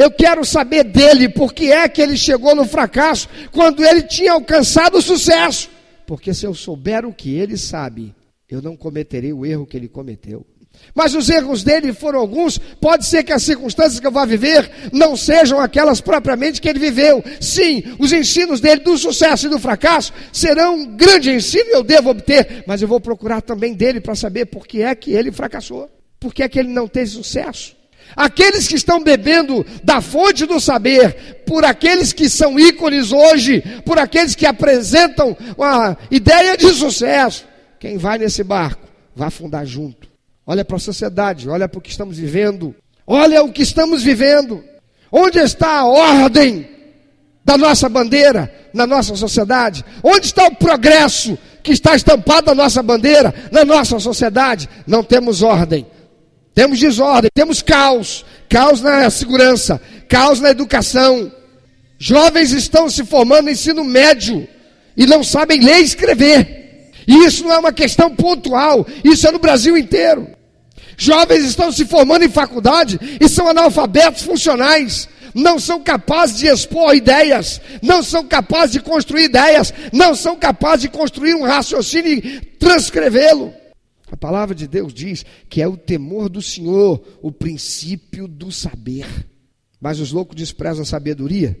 Eu 0.00 0.10
quero 0.10 0.46
saber 0.46 0.82
dele 0.82 1.28
por 1.28 1.52
que 1.52 1.70
é 1.70 1.86
que 1.86 2.00
ele 2.00 2.16
chegou 2.16 2.56
no 2.56 2.64
fracasso 2.64 3.28
quando 3.52 3.84
ele 3.84 4.00
tinha 4.00 4.32
alcançado 4.32 4.96
o 4.96 5.02
sucesso. 5.02 5.68
Porque 6.06 6.32
se 6.32 6.46
eu 6.46 6.54
souber 6.54 7.04
o 7.04 7.12
que 7.12 7.34
ele 7.34 7.58
sabe, 7.58 8.14
eu 8.48 8.62
não 8.62 8.78
cometerei 8.78 9.30
o 9.30 9.44
erro 9.44 9.66
que 9.66 9.76
ele 9.76 9.88
cometeu. 9.88 10.46
Mas 10.94 11.14
os 11.14 11.28
erros 11.28 11.62
dele 11.62 11.92
foram 11.92 12.18
alguns. 12.18 12.56
Pode 12.56 13.04
ser 13.04 13.22
que 13.22 13.32
as 13.32 13.42
circunstâncias 13.42 14.00
que 14.00 14.06
eu 14.06 14.10
vá 14.10 14.24
viver 14.24 14.70
não 14.90 15.14
sejam 15.18 15.60
aquelas 15.60 16.00
propriamente 16.00 16.62
que 16.62 16.68
ele 16.70 16.78
viveu. 16.78 17.22
Sim, 17.38 17.82
os 17.98 18.10
ensinos 18.10 18.58
dele 18.58 18.80
do 18.80 18.96
sucesso 18.96 19.48
e 19.48 19.50
do 19.50 19.58
fracasso 19.58 20.14
serão 20.32 20.76
um 20.76 20.96
grande 20.96 21.30
ensino 21.30 21.68
eu 21.72 21.84
devo 21.84 22.08
obter. 22.08 22.64
Mas 22.66 22.80
eu 22.80 22.88
vou 22.88 23.02
procurar 23.02 23.42
também 23.42 23.74
dele 23.74 24.00
para 24.00 24.14
saber 24.14 24.46
por 24.46 24.66
que 24.66 24.80
é 24.80 24.94
que 24.94 25.12
ele 25.12 25.30
fracassou. 25.30 25.90
Por 26.18 26.32
que 26.32 26.42
é 26.42 26.48
que 26.48 26.58
ele 26.58 26.70
não 26.70 26.88
teve 26.88 27.10
sucesso. 27.10 27.78
Aqueles 28.16 28.66
que 28.66 28.74
estão 28.74 29.02
bebendo 29.02 29.64
da 29.82 30.00
fonte 30.00 30.46
do 30.46 30.60
saber, 30.60 31.42
por 31.46 31.64
aqueles 31.64 32.12
que 32.12 32.28
são 32.28 32.58
ícones 32.58 33.12
hoje, 33.12 33.62
por 33.84 33.98
aqueles 33.98 34.34
que 34.34 34.46
apresentam 34.46 35.36
uma 35.56 35.96
ideia 36.10 36.56
de 36.56 36.72
sucesso, 36.72 37.46
quem 37.78 37.96
vai 37.96 38.18
nesse 38.18 38.42
barco 38.42 38.88
vai 39.14 39.28
afundar 39.28 39.64
junto 39.64 40.10
olha 40.50 40.64
para 40.64 40.78
a 40.78 40.80
sociedade, 40.80 41.48
olha 41.48 41.68
para 41.68 41.78
o 41.78 41.80
que 41.80 41.90
estamos 41.90 42.18
vivendo, 42.18 42.74
olha 43.06 43.40
o 43.44 43.52
que 43.52 43.62
estamos 43.62 44.02
vivendo. 44.02 44.64
Onde 45.12 45.38
está 45.38 45.78
a 45.78 45.86
ordem 45.86 46.68
da 47.44 47.56
nossa 47.56 47.88
bandeira 47.88 48.52
na 48.74 48.84
nossa 48.84 49.14
sociedade? 49.14 49.84
Onde 50.02 50.26
está 50.26 50.46
o 50.46 50.56
progresso 50.56 51.38
que 51.62 51.70
está 51.70 51.94
estampado 51.94 52.46
na 52.46 52.64
nossa 52.64 52.82
bandeira 52.82 53.32
na 53.52 53.64
nossa 53.64 54.00
sociedade? 54.00 54.68
Não 54.88 55.04
temos 55.04 55.40
ordem. 55.40 55.86
Temos 56.54 56.78
desordem, 56.78 57.30
temos 57.32 57.62
caos, 57.62 58.24
caos 58.48 58.80
na 58.80 59.08
segurança, 59.10 59.80
caos 60.08 60.40
na 60.40 60.50
educação. 60.50 61.32
Jovens 61.98 62.52
estão 62.52 62.88
se 62.88 63.04
formando 63.04 63.44
no 63.44 63.50
ensino 63.50 63.84
médio 63.84 64.48
e 64.96 65.06
não 65.06 65.22
sabem 65.22 65.60
ler 65.60 65.78
e 65.80 65.84
escrever. 65.84 66.90
E 67.06 67.24
isso 67.24 67.44
não 67.44 67.52
é 67.52 67.58
uma 67.58 67.72
questão 67.72 68.14
pontual, 68.14 68.86
isso 69.04 69.26
é 69.26 69.30
no 69.30 69.38
Brasil 69.38 69.76
inteiro. 69.76 70.28
Jovens 70.96 71.44
estão 71.44 71.72
se 71.72 71.86
formando 71.86 72.24
em 72.24 72.28
faculdade 72.28 72.98
e 73.20 73.28
são 73.28 73.48
analfabetos 73.48 74.22
funcionais. 74.22 75.08
Não 75.34 75.58
são 75.58 75.80
capazes 75.80 76.38
de 76.38 76.48
expor 76.48 76.94
ideias, 76.94 77.60
não 77.80 78.02
são 78.02 78.26
capazes 78.26 78.72
de 78.72 78.80
construir 78.80 79.24
ideias, 79.24 79.72
não 79.92 80.14
são 80.14 80.36
capazes 80.36 80.82
de 80.82 80.88
construir 80.88 81.34
um 81.34 81.44
raciocínio 81.44 82.12
e 82.12 82.40
transcrevê-lo. 82.58 83.54
A 84.10 84.16
palavra 84.16 84.54
de 84.54 84.66
Deus 84.66 84.92
diz 84.92 85.24
que 85.48 85.62
é 85.62 85.68
o 85.68 85.76
temor 85.76 86.28
do 86.28 86.42
Senhor, 86.42 87.00
o 87.22 87.30
princípio 87.30 88.26
do 88.26 88.50
saber. 88.50 89.06
Mas 89.80 90.00
os 90.00 90.12
loucos 90.12 90.36
desprezam 90.36 90.82
a 90.82 90.86
sabedoria 90.86 91.58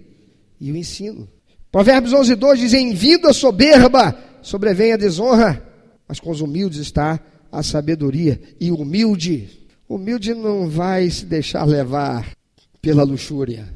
e 0.60 0.72
o 0.72 0.76
ensino. 0.76 1.28
Provérbios 1.70 2.12
11, 2.12 2.34
2 2.34 2.58
diz: 2.58 2.72
Em 2.74 2.92
vindo 2.92 3.28
a 3.28 3.32
soberba 3.32 4.18
sobrevém 4.42 4.92
a 4.92 4.96
desonra, 4.96 5.66
mas 6.08 6.18
com 6.18 6.30
os 6.30 6.40
humildes 6.40 6.78
está 6.78 7.20
a 7.52 7.62
sabedoria. 7.62 8.40
E 8.60 8.70
humilde, 8.72 9.48
humilde 9.88 10.34
não 10.34 10.68
vai 10.68 11.08
se 11.08 11.24
deixar 11.24 11.64
levar 11.64 12.36
pela 12.82 13.04
luxúria. 13.04 13.68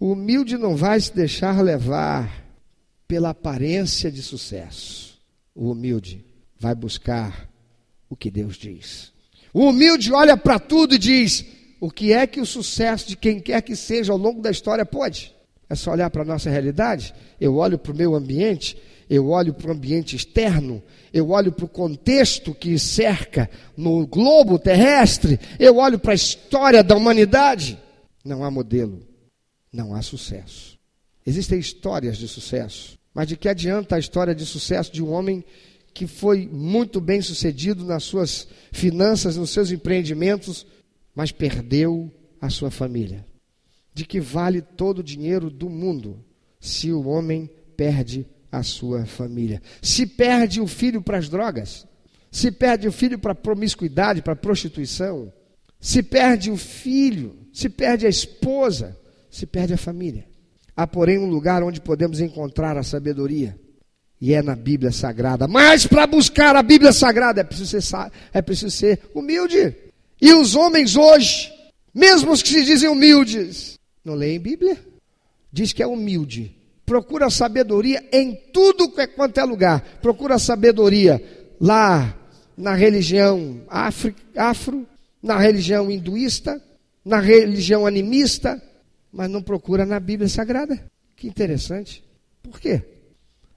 Humilde 0.00 0.56
não 0.56 0.76
vai 0.76 0.98
se 1.00 1.14
deixar 1.14 1.60
levar 1.62 2.44
pela 3.06 3.30
aparência 3.30 4.10
de 4.10 4.22
sucesso. 4.22 5.18
O 5.54 5.70
humilde 5.70 6.24
vai 6.58 6.74
buscar 6.74 7.48
o 8.08 8.16
que 8.16 8.30
Deus 8.30 8.56
diz. 8.56 9.12
O 9.52 9.68
humilde 9.68 10.12
olha 10.12 10.36
para 10.36 10.58
tudo 10.58 10.94
e 10.94 10.98
diz: 10.98 11.44
o 11.80 11.90
que 11.90 12.12
é 12.12 12.26
que 12.26 12.40
o 12.40 12.46
sucesso 12.46 13.08
de 13.08 13.16
quem 13.16 13.40
quer 13.40 13.62
que 13.62 13.76
seja 13.76 14.12
ao 14.12 14.18
longo 14.18 14.40
da 14.40 14.50
história 14.50 14.84
pode? 14.84 15.34
É 15.68 15.74
só 15.74 15.92
olhar 15.92 16.10
para 16.10 16.22
a 16.22 16.26
nossa 16.26 16.50
realidade. 16.50 17.14
Eu 17.40 17.56
olho 17.56 17.78
para 17.78 17.92
o 17.92 17.96
meu 17.96 18.14
ambiente 18.14 18.76
eu 19.08 19.28
olho 19.28 19.52
para 19.52 19.68
o 19.68 19.72
ambiente 19.72 20.16
externo, 20.16 20.82
eu 21.12 21.30
olho 21.30 21.52
para 21.52 21.64
o 21.64 21.68
contexto 21.68 22.54
que 22.54 22.78
cerca 22.78 23.50
no 23.76 24.06
globo 24.06 24.58
terrestre, 24.58 25.38
eu 25.58 25.76
olho 25.76 25.98
para 25.98 26.12
a 26.12 26.16
história 26.16 26.82
da 26.82 26.96
humanidade. 26.96 27.78
Não 28.24 28.42
há 28.42 28.50
modelo, 28.50 29.06
não 29.72 29.94
há 29.94 30.02
sucesso. 30.02 30.78
Existem 31.26 31.58
histórias 31.58 32.16
de 32.16 32.28
sucesso, 32.28 32.98
mas 33.12 33.28
de 33.28 33.36
que 33.36 33.48
adianta 33.48 33.96
a 33.96 33.98
história 33.98 34.34
de 34.34 34.46
sucesso 34.46 34.92
de 34.92 35.02
um 35.02 35.12
homem 35.12 35.44
que 35.94 36.08
foi 36.08 36.48
muito 36.52 37.00
bem 37.00 37.22
sucedido 37.22 37.84
nas 37.84 38.02
suas 38.02 38.48
finanças, 38.72 39.36
nos 39.36 39.50
seus 39.50 39.70
empreendimentos, 39.70 40.66
mas 41.14 41.30
perdeu 41.30 42.12
a 42.40 42.50
sua 42.50 42.70
família? 42.70 43.24
De 43.94 44.04
que 44.04 44.20
vale 44.20 44.60
todo 44.60 44.98
o 44.98 45.04
dinheiro 45.04 45.48
do 45.48 45.70
mundo 45.70 46.22
se 46.58 46.90
o 46.92 47.06
homem 47.06 47.48
perde 47.76 48.26
a 48.50 48.62
sua 48.64 49.06
família. 49.06 49.62
Se 49.80 50.04
perde 50.04 50.60
o 50.60 50.66
filho 50.66 51.00
para 51.00 51.18
as 51.18 51.28
drogas, 51.28 51.86
se 52.30 52.50
perde 52.50 52.88
o 52.88 52.92
filho 52.92 53.18
para 53.18 53.30
a 53.30 53.36
promiscuidade, 53.36 54.20
para 54.20 54.34
prostituição, 54.34 55.32
se 55.78 56.02
perde 56.02 56.50
o 56.50 56.56
filho, 56.56 57.36
se 57.52 57.68
perde 57.68 58.06
a 58.06 58.08
esposa, 58.08 58.98
se 59.30 59.46
perde 59.46 59.74
a 59.74 59.78
família. 59.78 60.26
Há, 60.76 60.86
porém, 60.86 61.18
um 61.18 61.28
lugar 61.28 61.62
onde 61.62 61.80
podemos 61.80 62.18
encontrar 62.20 62.76
a 62.76 62.82
sabedoria, 62.82 63.56
e 64.24 64.32
é 64.32 64.40
na 64.40 64.56
Bíblia 64.56 64.90
Sagrada. 64.90 65.46
Mas 65.46 65.86
para 65.86 66.06
buscar 66.06 66.56
a 66.56 66.62
Bíblia 66.62 66.94
Sagrada 66.94 67.42
é 67.42 67.44
preciso 67.44 67.82
ser, 67.82 68.10
é 68.32 68.40
preciso 68.40 68.70
ser 68.70 68.98
humilde. 69.14 69.76
E 70.18 70.32
os 70.32 70.54
homens 70.54 70.96
hoje, 70.96 71.52
mesmo 71.94 72.32
os 72.32 72.40
que 72.40 72.48
se 72.48 72.64
dizem 72.64 72.88
humildes, 72.88 73.78
Não 74.02 74.14
leem 74.14 74.40
Bíblia? 74.40 74.78
Diz 75.52 75.74
que 75.74 75.82
é 75.82 75.86
humilde. 75.86 76.56
Procura 76.86 77.28
sabedoria 77.28 78.02
em 78.10 78.34
tudo 78.50 78.90
quanto 79.14 79.38
é 79.38 79.44
lugar. 79.44 79.82
Procura 80.00 80.38
sabedoria 80.38 81.22
lá 81.60 82.16
na 82.56 82.72
religião 82.72 83.60
afro, 83.68 84.14
afro, 84.34 84.86
na 85.22 85.38
religião 85.38 85.90
hinduísta, 85.90 86.62
na 87.04 87.20
religião 87.20 87.86
animista, 87.86 88.62
mas 89.12 89.28
não 89.28 89.42
procura 89.42 89.84
na 89.84 90.00
Bíblia 90.00 90.30
Sagrada. 90.30 90.82
Que 91.14 91.28
interessante. 91.28 92.02
Por 92.42 92.58
quê? 92.58 92.93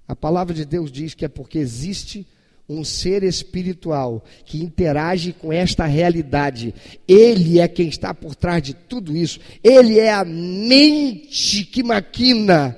A 0.08 0.15
palavra 0.15 0.54
de 0.54 0.63
Deus 0.65 0.91
diz 0.91 1.13
que 1.13 1.26
é 1.26 1.28
porque 1.28 1.58
existe 1.58 2.26
um 2.70 2.84
ser 2.84 3.24
espiritual 3.24 4.24
que 4.46 4.62
interage 4.62 5.34
com 5.34 5.52
esta 5.54 5.86
realidade. 5.86 6.74
Ele 7.08 7.60
é 7.60 7.67
quem 7.67 7.88
está 7.88 8.13
por 8.13 8.36
trás 8.36 8.62
de 8.62 8.74
tudo 8.74 9.15
isso. 9.15 9.39
Ele 9.63 10.00
é 10.00 10.12
a 10.12 10.26
mente 10.26 11.65
que 11.65 11.84
maquina 11.84 12.76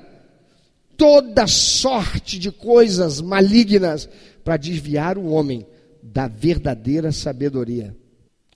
toda 0.95 1.47
sorte 1.47 2.37
de 2.37 2.51
coisas 2.51 3.21
malignas 3.21 4.09
para 4.43 4.57
desviar 4.57 5.17
o 5.17 5.27
homem 5.27 5.65
da 6.03 6.27
verdadeira 6.27 7.11
sabedoria. 7.11 7.95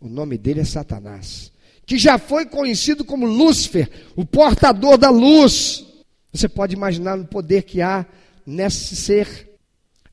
O 0.01 0.09
nome 0.09 0.37
dele 0.37 0.59
é 0.59 0.65
Satanás, 0.65 1.51
que 1.85 1.97
já 1.97 2.17
foi 2.17 2.45
conhecido 2.45 3.05
como 3.05 3.25
Lúcifer, 3.25 3.89
o 4.15 4.25
portador 4.25 4.97
da 4.97 5.09
luz. 5.09 5.85
Você 6.33 6.49
pode 6.49 6.75
imaginar 6.75 7.17
o 7.17 7.25
poder 7.25 7.63
que 7.63 7.81
há 7.81 8.05
nesse 8.45 8.95
ser 8.95 9.53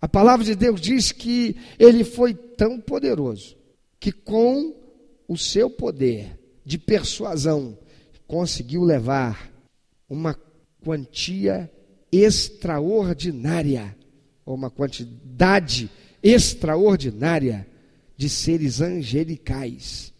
a 0.00 0.08
palavra 0.08 0.44
de 0.44 0.54
Deus 0.54 0.80
diz 0.80 1.12
que 1.12 1.56
ele 1.78 2.04
foi 2.04 2.32
tão 2.32 2.80
poderoso 2.80 3.56
que, 3.98 4.10
com 4.10 4.74
o 5.28 5.36
seu 5.36 5.68
poder 5.68 6.38
de 6.64 6.78
persuasão, 6.78 7.76
conseguiu 8.26 8.82
levar 8.82 9.52
uma 10.08 10.34
quantia 10.82 11.70
extraordinária, 12.10 13.94
ou 14.46 14.54
uma 14.54 14.70
quantidade 14.70 15.90
extraordinária 16.22 17.66
de 18.16 18.28
seres 18.28 18.80
angelicais 18.80 20.14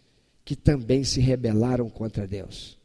que 0.45 0.55
também 0.55 1.05
se 1.05 1.21
rebelaram 1.21 1.89
contra 1.89 2.27
Deus. 2.27 2.79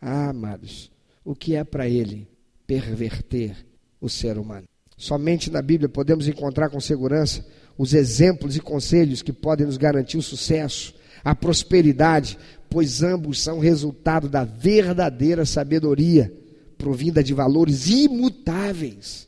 Ah, 0.00 0.28
amados, 0.28 0.90
o 1.24 1.34
que 1.34 1.54
é 1.54 1.64
para 1.64 1.88
ele 1.88 2.28
perverter 2.66 3.56
o 4.00 4.08
ser 4.08 4.36
humano? 4.36 4.66
Somente 5.02 5.50
na 5.50 5.60
Bíblia 5.60 5.88
podemos 5.88 6.28
encontrar 6.28 6.70
com 6.70 6.78
segurança 6.78 7.44
os 7.76 7.92
exemplos 7.92 8.54
e 8.54 8.60
conselhos 8.60 9.20
que 9.20 9.32
podem 9.32 9.66
nos 9.66 9.76
garantir 9.76 10.16
o 10.16 10.22
sucesso, 10.22 10.94
a 11.24 11.34
prosperidade, 11.34 12.38
pois 12.70 13.02
ambos 13.02 13.42
são 13.42 13.58
resultado 13.58 14.28
da 14.28 14.44
verdadeira 14.44 15.44
sabedoria, 15.44 16.32
provinda 16.78 17.20
de 17.20 17.34
valores 17.34 17.88
imutáveis, 17.88 19.26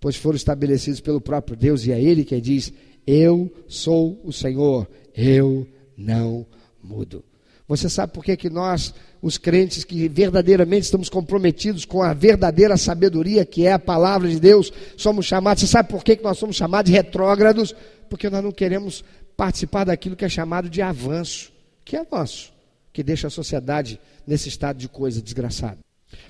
pois 0.00 0.16
foram 0.16 0.36
estabelecidos 0.36 1.00
pelo 1.00 1.20
próprio 1.20 1.58
Deus 1.58 1.84
e 1.84 1.92
é 1.92 2.02
Ele 2.02 2.24
que 2.24 2.40
diz: 2.40 2.72
Eu 3.06 3.52
sou 3.68 4.18
o 4.24 4.32
Senhor, 4.32 4.88
eu 5.14 5.68
não 5.94 6.46
mudo. 6.82 7.22
Você 7.68 7.88
sabe 7.88 8.12
por 8.12 8.24
que, 8.24 8.36
que 8.36 8.50
nós, 8.50 8.94
os 9.20 9.38
crentes 9.38 9.84
que 9.84 10.08
verdadeiramente 10.08 10.84
estamos 10.84 11.08
comprometidos 11.08 11.84
com 11.84 12.02
a 12.02 12.12
verdadeira 12.12 12.76
sabedoria 12.76 13.44
que 13.44 13.66
é 13.66 13.72
a 13.72 13.78
palavra 13.78 14.28
de 14.28 14.40
Deus, 14.40 14.72
somos 14.96 15.26
chamados, 15.26 15.62
você 15.62 15.66
sabe 15.66 15.88
por 15.88 16.04
que, 16.04 16.16
que 16.16 16.24
nós 16.24 16.38
somos 16.38 16.56
chamados 16.56 16.90
de 16.90 16.96
retrógrados? 16.96 17.74
Porque 18.10 18.28
nós 18.28 18.42
não 18.42 18.52
queremos 18.52 19.04
participar 19.36 19.84
daquilo 19.84 20.16
que 20.16 20.24
é 20.24 20.28
chamado 20.28 20.68
de 20.68 20.82
avanço, 20.82 21.52
que 21.84 21.96
é 21.96 22.06
nosso, 22.10 22.52
que 22.92 23.02
deixa 23.02 23.28
a 23.28 23.30
sociedade 23.30 23.98
nesse 24.26 24.48
estado 24.48 24.76
de 24.76 24.88
coisa 24.88 25.22
desgraçada. 25.22 25.78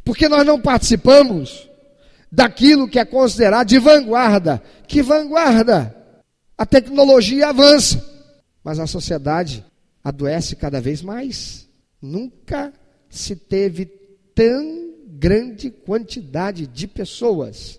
Porque 0.05 0.29
nós 0.29 0.47
não 0.47 0.61
participamos 0.61 1.69
daquilo 2.31 2.89
que 2.89 2.99
é 2.99 3.05
considerado 3.05 3.69
de 3.69 3.79
vanguarda. 3.79 4.63
Que 4.87 5.03
vanguarda? 5.03 5.95
A 6.57 6.65
tecnologia 6.65 7.49
avança, 7.49 8.05
mas 8.63 8.79
a 8.79 8.87
sociedade 8.87 9.65
adoece 10.03 10.57
cada 10.57 10.81
vez 10.81 11.03
mais. 11.03 11.69
Nunca 12.01 12.73
se 13.09 13.37
teve 13.37 13.87
tão 14.35 14.95
grande 15.07 15.71
quantidade 15.71 16.67
de 16.67 16.89
pessoas 16.89 17.79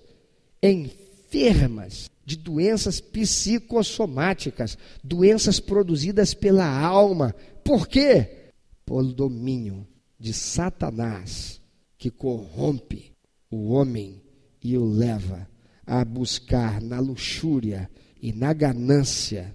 enfermas 0.61 2.09
de 2.25 2.37
doenças 2.37 3.01
psicossomáticas, 3.01 4.77
doenças 5.03 5.59
produzidas 5.59 6.33
pela 6.33 6.65
alma. 6.65 7.35
Por 7.63 7.87
quê? 7.87 8.51
Pelo 8.85 9.13
domínio 9.13 9.85
de 10.17 10.33
Satanás, 10.33 11.59
que 11.97 12.09
corrompe 12.09 13.11
o 13.51 13.71
homem 13.71 14.21
e 14.63 14.77
o 14.77 14.85
leva 14.85 15.49
a 15.85 16.05
buscar 16.05 16.81
na 16.81 16.99
luxúria 16.99 17.89
e 18.21 18.31
na 18.31 18.53
ganância 18.53 19.53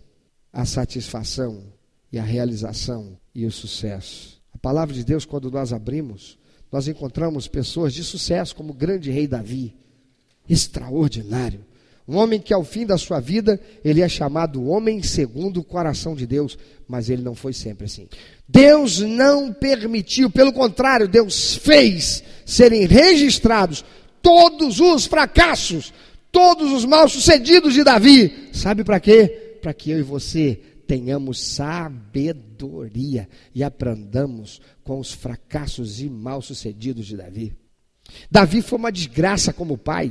a 0.53 0.67
satisfação 0.67 1.78
e 2.13 2.19
a 2.19 2.23
realização 2.23 3.19
e 3.35 3.47
o 3.47 3.53
sucesso. 3.53 4.41
A 4.53 4.59
palavra 4.59 4.95
de 4.95 5.05
Deus, 5.05 5.25
quando 5.25 5.51
nós 5.51 5.73
abrimos, 5.73 6.39
nós 6.71 6.89
encontramos 6.89 7.49
pessoas 7.49 7.95
de 7.95 8.03
sucesso, 8.05 8.55
como 8.55 8.73
o 8.73 8.77
grande 8.77 9.11
rei 9.11 9.27
Davi, 9.27 9.75
extraordinário. 10.49 11.65
Um 12.07 12.17
homem 12.17 12.41
que 12.41 12.55
ao 12.55 12.65
fim 12.65 12.87
da 12.87 12.97
sua 12.97 13.21
vida, 13.21 13.61
ele 13.85 14.01
é 14.01 14.09
chamado 14.09 14.67
homem 14.67 15.03
segundo 15.03 15.61
o 15.61 15.65
coração 15.65 16.15
de 16.15 16.27
Deus, 16.27 16.59
mas 16.89 17.11
ele 17.11 17.21
não 17.21 17.35
foi 17.35 17.53
sempre 17.53 17.85
assim. 17.85 18.09
Deus 18.49 19.01
não 19.01 19.53
permitiu, 19.53 20.31
pelo 20.31 20.53
contrário, 20.53 21.07
Deus 21.07 21.55
fez 21.57 22.25
serem 22.47 22.87
registrados 22.87 23.85
todos 24.23 24.81
os 24.81 25.05
fracassos, 25.05 25.93
todos 26.33 26.73
os 26.73 26.87
mal-sucedidos 26.87 27.75
de 27.75 27.85
Davi. 27.85 28.49
Sabe 28.55 28.83
para 28.85 28.99
quê? 28.99 29.59
Para 29.61 29.75
que 29.75 29.91
eu 29.91 29.99
e 29.99 30.03
você 30.03 30.59
tenhamos 30.89 31.39
sabedoria 31.39 33.29
e 33.55 33.63
aprendamos 33.63 34.59
com 34.83 34.99
os 34.99 35.13
fracassos 35.13 36.01
e 36.01 36.09
mal-sucedidos 36.09 37.07
de 37.07 37.15
Davi. 37.15 37.55
Davi 38.31 38.63
foi 38.63 38.79
uma 38.79 38.91
desgraça 38.91 39.53
como 39.53 39.77
pai, 39.77 40.11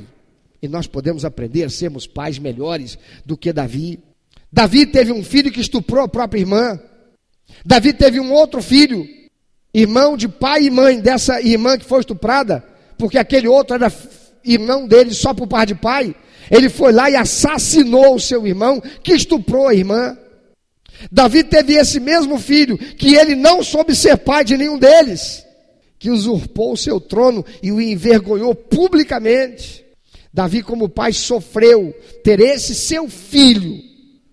e 0.62 0.68
nós 0.68 0.86
podemos 0.86 1.26
aprender 1.26 1.64
a 1.64 1.70
sermos 1.70 2.06
pais 2.06 2.38
melhores 2.38 2.98
do 3.26 3.36
que 3.36 3.52
Davi. 3.52 4.00
Davi 4.54 4.86
teve 4.86 5.12
um 5.12 5.24
filho 5.24 5.52
que 5.52 5.60
estuprou 5.60 6.04
a 6.04 6.08
própria 6.08 6.40
irmã. 6.40 6.80
Davi 7.66 7.92
teve 7.92 8.20
um 8.20 8.32
outro 8.32 8.62
filho, 8.62 9.04
irmão 9.74 10.16
de 10.16 10.28
pai 10.28 10.66
e 10.66 10.70
mãe 10.70 11.02
dessa 11.02 11.42
irmã 11.42 11.76
que 11.76 11.86
foi 11.86 12.02
estuprada, 12.02 12.64
porque 13.00 13.18
aquele 13.18 13.48
outro 13.48 13.76
era 13.76 13.92
irmão 14.44 14.88
dele 14.88 15.12
só 15.12 15.34
por 15.34 15.48
par 15.48 15.66
de 15.66 15.74
pai. 15.74 16.16
Ele 16.52 16.70
foi 16.70 16.94
lá 16.94 17.10
e 17.10 17.16
assassinou 17.16 18.16
o 18.16 18.20
seu 18.20 18.46
irmão, 18.46 18.80
que 19.04 19.14
estuprou 19.14 19.68
a 19.68 19.74
irmã. 19.74 20.16
Davi 21.12 21.44
teve 21.44 21.74
esse 21.74 22.00
mesmo 22.00 22.40
filho, 22.40 22.78
que 22.78 23.16
ele 23.16 23.36
não 23.36 23.64
soube 23.64 23.96
ser 23.96 24.18
pai 24.18 24.44
de 24.44 24.58
nenhum 24.58 24.78
deles, 24.78 25.46
que 26.00 26.10
usurpou 26.10 26.74
o 26.74 26.78
seu 26.78 27.00
trono 27.00 27.46
e 27.62 27.72
o 27.72 27.82
envergonhou 27.82 28.54
publicamente. 28.56 29.86
Davi, 30.34 30.62
como 30.62 30.90
pai, 30.90 31.14
sofreu 31.14 31.94
ter 32.24 32.40
esse 32.40 32.76
seu 32.76 33.10
filho 33.10 33.82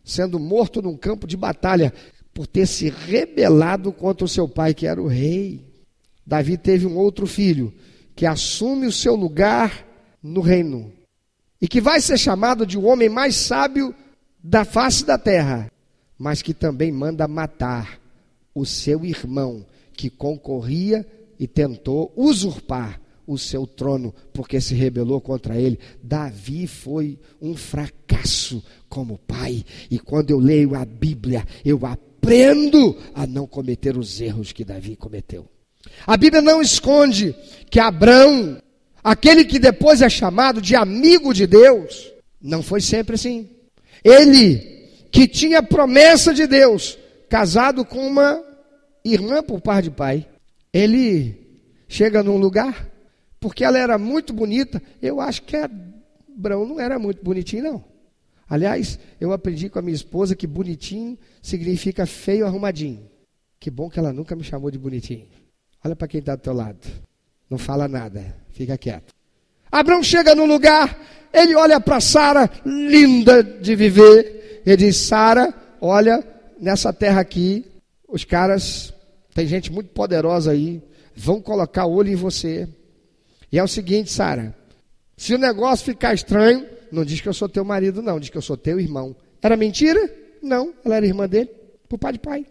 sendo 0.05 0.38
morto 0.38 0.83
num 0.83 0.96
campo 0.96 1.27
de 1.27 1.37
batalha 1.37 1.92
por 2.33 2.46
ter 2.46 2.66
se 2.66 2.90
rebelado 2.90 3.92
contra 3.92 4.24
o 4.24 4.29
seu 4.29 4.48
pai, 4.48 4.74
que 4.74 4.87
era 4.87 5.00
o 5.00 5.07
rei. 5.07 5.64
Davi 6.27 6.59
teve 6.59 6.87
um 6.87 6.96
outro 6.96 7.27
filho 7.27 7.72
que 8.14 8.27
assume 8.27 8.87
o 8.87 8.92
seu 8.92 9.14
lugar 9.14 9.87
no 10.22 10.40
reino 10.40 10.92
e 11.61 11.68
que 11.68 11.81
vai 11.81 12.00
ser 12.00 12.18
chamado 12.18 12.66
de 12.66 12.77
o 12.77 12.85
homem 12.85 13.09
mais 13.09 13.37
sábio 13.37 13.94
da 14.42 14.64
face 14.64 15.05
da 15.05 15.16
terra 15.16 15.70
mas 16.18 16.42
que 16.42 16.55
também 16.55 16.92
manda 16.92 17.27
matar 17.27 18.00
o 18.55 18.64
seu 18.64 19.05
irmão 19.05 19.64
que 19.96 20.09
concorria 20.09 21.07
e 21.38 21.46
tentou 21.46 22.12
usurpar 22.16 23.00
o 23.27 23.38
seu 23.38 23.66
trono 23.66 24.14
porque 24.33 24.61
se 24.61 24.74
rebelou 24.74 25.20
contra 25.20 25.57
ele. 25.57 25.79
Davi 26.03 26.66
foi 26.66 27.18
um 27.40 27.57
fracasso 27.57 28.62
como 28.88 29.18
pai, 29.18 29.64
e 29.90 29.98
quando 29.98 30.31
eu 30.31 30.38
leio 30.38 30.74
a 30.74 30.85
Bíblia, 30.85 31.44
eu 31.64 31.85
aprendo 31.85 32.96
a 33.14 33.27
não 33.27 33.46
cometer 33.46 33.96
os 33.96 34.20
erros 34.20 34.53
que 34.53 34.64
Davi 34.64 34.94
cometeu. 34.94 35.48
A 36.07 36.16
Bíblia 36.16 36.40
não 36.40 36.62
esconde 36.62 37.35
que 37.70 37.81
Abraão, 37.81 38.62
aquele 39.03 39.44
que 39.44 39.59
depois 39.59 40.00
é 40.00 40.09
chamado 40.09 40.61
de 40.61 40.77
amigo 40.77 41.35
de 41.35 41.46
Deus, 41.46 42.12
não 42.40 42.62
foi 42.62 42.81
sempre 42.81 43.16
assim. 43.16 43.48
Ele 44.03 44.73
que 45.14 45.29
tinha 45.29 45.62
promessa 45.62 46.35
de 46.35 46.44
Deus, 46.44 46.98
casado 47.29 47.85
com 47.85 48.05
uma 48.05 48.44
irmã 49.05 49.44
por 49.44 49.61
par 49.61 49.81
de 49.81 49.88
pai. 49.88 50.27
Ele 50.72 51.40
chega 51.87 52.20
num 52.20 52.37
lugar, 52.37 52.90
porque 53.38 53.62
ela 53.62 53.79
era 53.79 53.96
muito 53.96 54.33
bonita, 54.33 54.83
eu 55.00 55.20
acho 55.20 55.42
que 55.42 55.57
Abraão 55.57 56.66
não 56.66 56.81
era 56.81 56.98
muito 56.98 57.22
bonitinho, 57.22 57.62
não. 57.62 57.85
Aliás, 58.50 58.98
eu 59.20 59.33
aprendi 59.33 59.68
com 59.68 59.79
a 59.79 59.83
minha 59.83 59.94
esposa 59.94 60.35
que 60.35 60.48
bonitinho 60.48 61.16
significa 61.40 62.07
feio 62.07 62.44
arrumadinho. 62.44 63.09
Que 63.61 63.70
bom 63.70 63.88
que 63.88 64.00
ela 64.00 64.12
nunca 64.12 64.35
me 64.35 64.42
chamou 64.42 64.68
de 64.68 64.79
bonitinho. 64.79 65.29
Olha 65.85 65.94
para 65.94 66.09
quem 66.09 66.18
está 66.18 66.35
do 66.35 66.42
teu 66.42 66.53
lado. 66.53 66.88
Não 67.48 67.57
fala 67.57 67.87
nada, 67.87 68.35
fica 68.50 68.77
quieto. 68.77 69.14
Abraão 69.70 70.03
chega 70.03 70.35
no 70.35 70.44
lugar, 70.44 70.98
ele 71.33 71.55
olha 71.55 71.79
para 71.79 72.00
Sara, 72.00 72.50
linda 72.66 73.44
de 73.44 73.77
viver. 73.77 74.42
Ele 74.64 74.77
diz: 74.77 74.96
Sara, 74.96 75.53
olha, 75.81 76.22
nessa 76.61 76.92
terra 76.92 77.20
aqui, 77.20 77.64
os 78.09 78.24
caras, 78.24 78.92
tem 79.35 79.46
gente 79.46 79.72
muito 79.72 79.90
poderosa 79.90 80.53
aí, 80.53 80.83
vão 81.14 81.40
colocar 81.40 81.87
olho 81.87 82.11
em 82.11 82.16
você. 82.16 82.68
E 83.50 83.59
é 83.59 83.62
o 83.62 83.68
seguinte, 83.68 84.11
Sara, 84.11 84.55
se 85.16 85.35
o 85.35 85.38
negócio 85.38 85.85
ficar 85.85 86.14
estranho, 86.14 86.66
não 86.90 87.05
diz 87.05 87.20
que 87.20 87.29
eu 87.29 87.35
sou 87.35 87.48
teu 87.48 87.64
marido, 87.64 88.03
não, 88.03 88.18
diz 88.18 88.31
que 88.31 88.38
eu 88.38 88.42
sou 88.42 88.57
teu 88.57 88.81
irmão. 88.81 89.14
Era 89.42 89.57
mentira? 89.57 90.12
Não, 90.42 90.74
ela 90.85 90.96
era 90.96 91.07
irmã 91.07 91.29
dele, 91.29 91.50
por 91.88 91.98
pai 91.98 92.14
de 92.14 92.18
pai. 92.18 92.46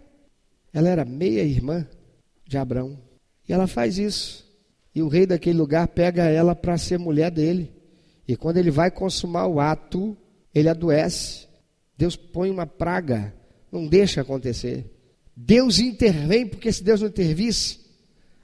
Ela 0.73 0.89
era 0.89 1.05
meia 1.05 1.43
irmã 1.43 1.87
de 2.47 2.57
Abraão. 2.57 2.97
E 3.47 3.53
ela 3.53 3.67
faz 3.67 3.97
isso. 3.97 4.43
E 4.95 5.01
o 5.01 5.07
rei 5.07 5.25
daquele 5.25 5.57
lugar 5.57 5.87
pega 5.87 6.23
ela 6.23 6.55
para 6.55 6.77
ser 6.77 6.97
mulher 6.97 7.31
dele. 7.31 7.71
E 8.27 8.35
quando 8.35 8.57
ele 8.57 8.71
vai 8.71 8.89
consumar 8.89 9.47
o 9.47 9.59
ato, 9.59 10.15
ele 10.53 10.69
adoece. 10.69 11.47
Deus 11.97 12.15
põe 12.15 12.49
uma 12.49 12.65
praga, 12.65 13.33
não 13.71 13.87
deixa 13.87 14.21
acontecer. 14.21 14.85
Deus 15.35 15.79
intervém, 15.79 16.47
porque 16.47 16.71
se 16.71 16.83
Deus 16.83 17.01
não 17.01 17.07
intervisse, 17.07 17.79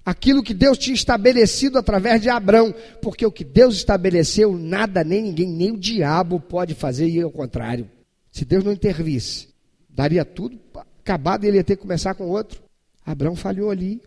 aquilo 0.05 0.43
que 0.43 0.53
Deus 0.53 0.77
tinha 0.77 0.95
estabelecido 0.95 1.77
através 1.77 2.21
de 2.21 2.29
Abraão, 2.29 2.73
porque 3.01 3.25
o 3.25 3.31
que 3.31 3.43
Deus 3.43 3.75
estabeleceu, 3.75 4.57
nada, 4.57 5.03
nem 5.03 5.21
ninguém, 5.21 5.47
nem 5.47 5.71
o 5.71 5.77
diabo 5.77 6.39
pode 6.39 6.73
fazer, 6.73 7.07
e 7.07 7.21
ao 7.21 7.31
contrário. 7.31 7.89
Se 8.31 8.45
Deus 8.45 8.63
não 8.63 8.71
intervisse, 8.71 9.49
daria 9.89 10.23
tudo 10.23 10.57
acabado 11.01 11.43
e 11.43 11.47
ele 11.47 11.57
ia 11.57 11.63
ter 11.63 11.75
que 11.75 11.81
começar 11.81 12.13
com 12.13 12.27
outro. 12.27 12.61
Abraão 13.05 13.35
falhou 13.35 13.71
ali. 13.71 14.01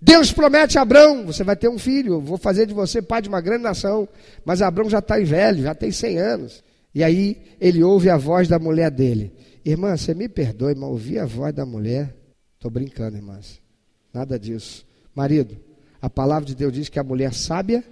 Deus 0.00 0.32
promete 0.32 0.78
a 0.78 0.82
Abraão: 0.82 1.26
você 1.26 1.44
vai 1.44 1.56
ter 1.56 1.68
um 1.68 1.78
filho, 1.78 2.20
vou 2.20 2.38
fazer 2.38 2.66
de 2.66 2.72
você 2.72 3.02
pai 3.02 3.20
de 3.20 3.28
uma 3.28 3.40
grande 3.40 3.62
nação. 3.62 4.08
Mas 4.44 4.62
Abraão 4.62 4.88
já 4.88 4.98
está 4.98 5.18
velho, 5.18 5.62
já 5.62 5.74
tem 5.74 5.90
100 5.90 6.18
anos. 6.18 6.64
E 6.94 7.04
aí 7.04 7.40
ele 7.60 7.82
ouve 7.82 8.10
a 8.10 8.16
voz 8.16 8.48
da 8.48 8.58
mulher 8.58 8.90
dele: 8.90 9.32
Irmã, 9.64 9.96
você 9.96 10.14
me 10.14 10.28
perdoe, 10.28 10.74
mas 10.74 10.90
ouvi 10.90 11.18
a 11.18 11.26
voz 11.26 11.54
da 11.54 11.64
mulher. 11.64 12.14
Estou 12.54 12.70
brincando, 12.70 13.16
irmãs. 13.16 13.60
Nada 14.12 14.38
disso. 14.38 14.84
Marido, 15.14 15.56
a 16.00 16.10
palavra 16.10 16.44
de 16.44 16.54
Deus 16.54 16.72
diz 16.72 16.88
que 16.88 16.98
a 16.98 17.04
mulher 17.04 17.32
sábia. 17.32 17.84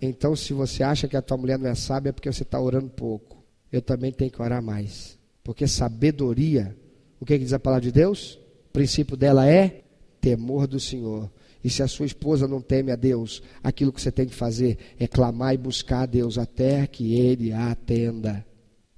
Então, 0.00 0.36
se 0.36 0.52
você 0.52 0.82
acha 0.82 1.08
que 1.08 1.16
a 1.16 1.22
tua 1.22 1.36
mulher 1.36 1.58
não 1.58 1.68
é 1.68 1.74
sábia, 1.74 2.10
é 2.10 2.12
porque 2.12 2.30
você 2.30 2.42
está 2.42 2.60
orando 2.60 2.90
pouco. 2.90 3.42
Eu 3.72 3.80
também 3.80 4.12
tenho 4.12 4.30
que 4.30 4.40
orar 4.40 4.62
mais. 4.62 5.18
Porque 5.42 5.66
sabedoria, 5.66 6.76
o 7.20 7.24
que, 7.24 7.38
que 7.38 7.44
diz 7.44 7.52
a 7.52 7.58
palavra 7.58 7.82
de 7.82 7.92
Deus? 7.92 8.34
O 8.68 8.72
princípio 8.72 9.16
dela 9.16 9.46
é 9.48 9.82
temor 10.20 10.66
do 10.66 10.78
Senhor. 10.78 11.30
E 11.64 11.70
se 11.70 11.82
a 11.82 11.88
sua 11.88 12.04
esposa 12.04 12.46
não 12.46 12.60
teme 12.60 12.92
a 12.92 12.96
Deus, 12.96 13.42
aquilo 13.62 13.90
que 13.90 14.00
você 14.00 14.12
tem 14.12 14.26
que 14.26 14.34
fazer 14.34 14.76
é 15.00 15.08
clamar 15.08 15.54
e 15.54 15.58
buscar 15.58 16.02
a 16.02 16.06
Deus 16.06 16.36
até 16.36 16.86
que 16.86 17.14
ele 17.14 17.52
a 17.52 17.70
atenda, 17.70 18.44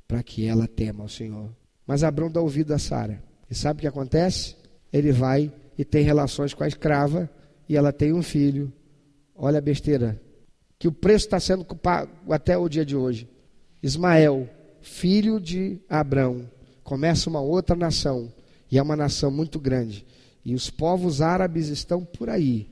para 0.08 0.20
que 0.20 0.44
ela 0.44 0.66
tema 0.66 1.04
ao 1.04 1.08
Senhor. 1.08 1.48
Mas 1.86 2.02
Abraão 2.02 2.28
dá 2.28 2.40
ouvido 2.40 2.74
a 2.74 2.78
Sara. 2.78 3.22
E 3.48 3.54
sabe 3.54 3.78
o 3.78 3.80
que 3.82 3.86
acontece? 3.86 4.56
Ele 4.92 5.12
vai 5.12 5.52
e 5.78 5.84
tem 5.84 6.02
relações 6.02 6.52
com 6.52 6.64
a 6.64 6.68
escrava 6.68 7.30
e 7.68 7.76
ela 7.76 7.92
tem 7.92 8.12
um 8.12 8.22
filho. 8.22 8.72
Olha 9.36 9.58
a 9.58 9.62
besteira. 9.62 10.20
Que 10.76 10.88
o 10.88 10.92
preço 10.92 11.26
está 11.26 11.38
sendo 11.38 11.64
pago 11.64 12.32
até 12.32 12.58
o 12.58 12.68
dia 12.68 12.84
de 12.84 12.96
hoje. 12.96 13.28
Ismael, 13.80 14.48
filho 14.82 15.40
de 15.40 15.78
Abraão, 15.88 16.50
começa 16.82 17.30
uma 17.30 17.40
outra 17.40 17.76
nação. 17.76 18.32
E 18.68 18.76
é 18.76 18.82
uma 18.82 18.96
nação 18.96 19.30
muito 19.30 19.60
grande. 19.60 20.04
E 20.46 20.54
os 20.54 20.70
povos 20.70 21.20
árabes 21.20 21.66
estão 21.66 22.04
por 22.04 22.30
aí, 22.30 22.68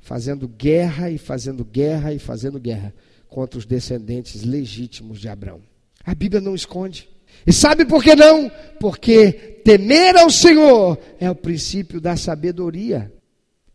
fazendo 0.00 0.48
guerra 0.48 1.12
e 1.12 1.16
fazendo 1.16 1.64
guerra 1.64 2.12
e 2.12 2.18
fazendo 2.18 2.58
guerra 2.58 2.92
contra 3.28 3.56
os 3.56 3.64
descendentes 3.64 4.42
legítimos 4.42 5.20
de 5.20 5.28
Abraão. 5.28 5.60
A 6.04 6.12
Bíblia 6.12 6.40
não 6.40 6.56
esconde. 6.56 7.08
E 7.46 7.52
sabe 7.52 7.84
por 7.84 8.02
que 8.02 8.16
não? 8.16 8.50
Porque 8.80 9.30
temer 9.64 10.16
ao 10.16 10.28
Senhor 10.28 10.98
é 11.20 11.30
o 11.30 11.36
princípio 11.36 12.00
da 12.00 12.16
sabedoria. 12.16 13.12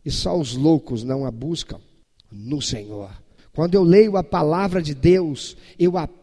E 0.04 0.10
só 0.10 0.38
os 0.38 0.54
loucos 0.54 1.02
não 1.02 1.24
a 1.24 1.30
buscam 1.30 1.80
no 2.30 2.60
Senhor. 2.60 3.10
Quando 3.54 3.74
eu 3.74 3.82
leio 3.82 4.18
a 4.18 4.22
palavra 4.22 4.82
de 4.82 4.94
Deus, 4.94 5.56
eu 5.78 5.96
aprendo 5.96 6.19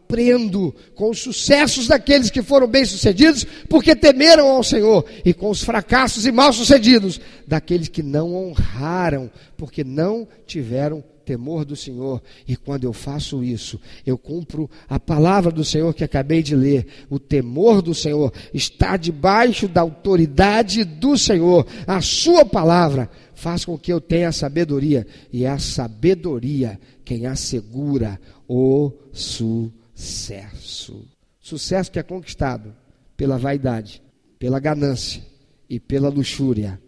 com 0.94 1.10
os 1.10 1.20
sucessos 1.20 1.86
daqueles 1.86 2.30
que 2.30 2.42
foram 2.42 2.66
bem-sucedidos, 2.66 3.46
porque 3.68 3.94
temeram 3.94 4.48
ao 4.48 4.64
Senhor, 4.64 5.04
e 5.24 5.34
com 5.34 5.50
os 5.50 5.62
fracassos 5.62 6.26
e 6.26 6.32
mal-sucedidos 6.32 7.20
daqueles 7.46 7.88
que 7.88 8.02
não 8.02 8.34
honraram, 8.34 9.30
porque 9.56 9.84
não 9.84 10.26
tiveram 10.46 11.04
temor 11.24 11.62
do 11.66 11.76
Senhor. 11.76 12.22
E 12.46 12.56
quando 12.56 12.84
eu 12.84 12.92
faço 12.94 13.44
isso, 13.44 13.78
eu 14.06 14.16
cumpro 14.16 14.70
a 14.88 14.98
palavra 14.98 15.52
do 15.52 15.62
Senhor 15.62 15.92
que 15.92 16.02
acabei 16.02 16.42
de 16.42 16.56
ler. 16.56 16.86
O 17.10 17.18
temor 17.18 17.82
do 17.82 17.94
Senhor 17.94 18.32
está 18.54 18.96
debaixo 18.96 19.68
da 19.68 19.82
autoridade 19.82 20.84
do 20.84 21.18
Senhor. 21.18 21.66
A 21.86 22.00
sua 22.00 22.46
palavra 22.46 23.10
faz 23.34 23.62
com 23.62 23.78
que 23.78 23.92
eu 23.92 24.00
tenha 24.00 24.32
sabedoria, 24.32 25.06
e 25.30 25.44
é 25.44 25.50
a 25.50 25.58
sabedoria 25.58 26.80
quem 27.04 27.26
assegura 27.26 28.18
o 28.48 28.90
sucesso. 29.12 29.77
Sucesso 31.40 31.90
que 31.90 31.98
é 31.98 32.02
conquistado 32.02 32.74
pela 33.16 33.36
vaidade, 33.36 34.00
pela 34.38 34.60
ganância 34.60 35.22
e 35.68 35.80
pela 35.80 36.08
luxúria, 36.08 36.80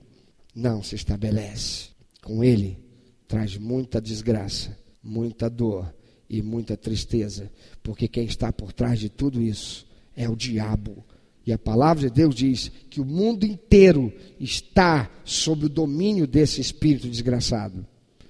não 0.55 0.83
se 0.83 0.95
estabelece. 0.95 1.89
Com 2.23 2.45
ele 2.45 2.79
traz 3.27 3.57
muita 3.57 4.01
desgraça, 4.01 4.79
muita 5.03 5.51
dor 5.51 5.93
e 6.29 6.41
muita 6.41 6.77
tristeza, 6.77 7.51
porque 7.83 8.07
quem 8.07 8.25
está 8.25 8.53
por 8.53 8.73
trás 8.73 9.01
de 9.01 9.09
tudo 9.09 9.43
isso 9.43 9.87
é 10.15 10.29
o 10.29 10.37
diabo. 10.37 11.05
E 11.45 11.53
a 11.53 11.59
palavra 11.59 12.09
de 12.09 12.15
Deus 12.15 12.35
diz 12.35 12.71
que 12.89 13.01
o 13.01 13.05
mundo 13.05 13.45
inteiro 13.45 14.13
está 14.39 15.11
sob 15.25 15.67
o 15.67 15.69
domínio 15.69 16.27
desse 16.27 16.61
espírito 16.61 17.09
desgraçado, 17.09 17.85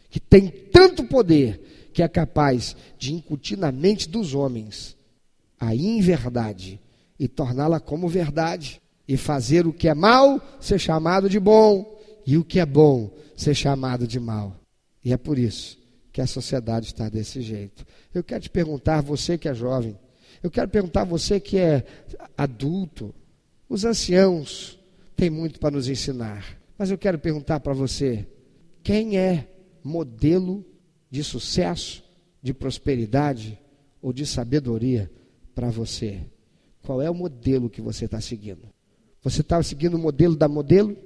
que 0.09 0.21
tem 0.21 0.49
tanto 0.49 1.05
poder 1.05 1.61
que 1.93 2.03
é 2.03 2.09
capaz 2.09 2.77
de 2.99 3.13
incutir 3.13 3.59
na 3.59 3.73
mente 3.73 4.09
dos 4.09 4.35
homens 4.35 4.97
a 5.59 5.75
inverdade 5.75 6.81
e 7.19 7.29
torná-la 7.29 7.79
como 7.79 8.09
verdade, 8.09 8.81
e 9.07 9.17
fazer 9.17 9.67
o 9.67 9.73
que 9.73 9.89
é 9.89 9.95
mal 9.95 10.41
ser 10.59 10.79
chamado 10.79 11.29
de 11.29 11.39
bom, 11.39 12.01
e 12.27 12.39
o 12.39 12.45
que 12.45 12.59
é 12.59 12.65
bom 12.65 13.11
ser 13.37 13.55
chamado 13.55 14.07
de 14.07 14.19
mal. 14.19 14.57
E 15.05 15.13
é 15.13 15.17
por 15.17 15.39
isso 15.39 15.79
que 16.13 16.21
a 16.21 16.27
sociedade 16.27 16.87
está 16.87 17.09
desse 17.09 17.43
jeito. 17.43 17.85
Eu 18.15 18.25
quero 18.25 18.41
te 18.41 18.51
perguntar, 18.51 19.03
você 19.03 19.37
que 19.37 19.49
é 19.49 19.55
jovem, 19.55 19.99
eu 20.43 20.51
quero 20.51 20.69
perguntar 20.69 21.05
você 21.05 21.39
que 21.39 21.59
é 21.59 21.85
adulto, 22.37 23.15
os 23.69 23.85
anciãos 23.85 24.79
têm 25.15 25.29
muito 25.29 25.61
para 25.61 25.73
nos 25.73 25.89
ensinar, 25.89 26.59
mas 26.79 26.91
eu 26.91 26.97
quero 26.97 27.19
perguntar 27.19 27.61
para 27.61 27.75
você: 27.75 28.27
quem 28.83 29.19
é 29.19 29.47
modelo 29.85 30.65
de 31.11 31.25
sucesso, 31.25 32.03
de 32.43 32.55
prosperidade 32.55 33.59
ou 34.01 34.13
de 34.13 34.25
sabedoria 34.25 35.11
para 35.55 35.71
você? 35.71 36.25
Qual 36.83 37.03
é 37.03 37.11
o 37.11 37.15
modelo 37.15 37.69
que 37.69 37.81
você 37.81 38.05
está 38.05 38.21
seguindo? 38.21 38.69
Você 39.23 39.43
está 39.43 39.63
seguindo 39.63 39.95
o 39.95 39.99
modelo 39.99 40.35
da 40.37 40.49
modelo? 40.49 40.97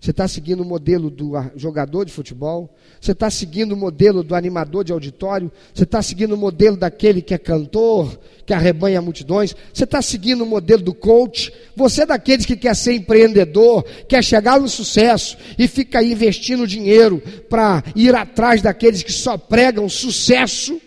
Você 0.00 0.10
está 0.10 0.28
seguindo 0.28 0.60
o 0.60 0.64
modelo 0.64 1.10
do 1.10 1.32
jogador 1.56 2.04
de 2.04 2.12
futebol? 2.12 2.74
Você 3.00 3.12
está 3.12 3.30
seguindo 3.30 3.72
o 3.72 3.76
modelo 3.76 4.22
do 4.22 4.34
animador 4.34 4.84
de 4.84 4.92
auditório? 4.92 5.50
Você 5.74 5.84
está 5.84 6.02
seguindo 6.02 6.34
o 6.34 6.36
modelo 6.36 6.76
daquele 6.76 7.22
que 7.22 7.34
é 7.34 7.38
cantor, 7.38 8.18
que 8.44 8.52
arrebanha 8.52 9.00
multidões? 9.00 9.56
Você 9.72 9.84
está 9.84 10.00
seguindo 10.02 10.44
o 10.44 10.46
modelo 10.46 10.82
do 10.82 10.94
coach? 10.94 11.52
Você 11.74 12.02
é 12.02 12.06
daqueles 12.06 12.46
que 12.46 12.56
quer 12.56 12.76
ser 12.76 12.92
empreendedor, 12.92 13.84
quer 14.06 14.22
chegar 14.22 14.60
no 14.60 14.68
sucesso 14.68 15.36
e 15.58 15.66
fica 15.66 15.98
aí 15.98 16.12
investindo 16.12 16.66
dinheiro 16.66 17.20
para 17.48 17.82
ir 17.96 18.14
atrás 18.14 18.62
daqueles 18.62 19.02
que 19.02 19.12
só 19.12 19.36
pregam 19.38 19.88
sucesso? 19.88 20.80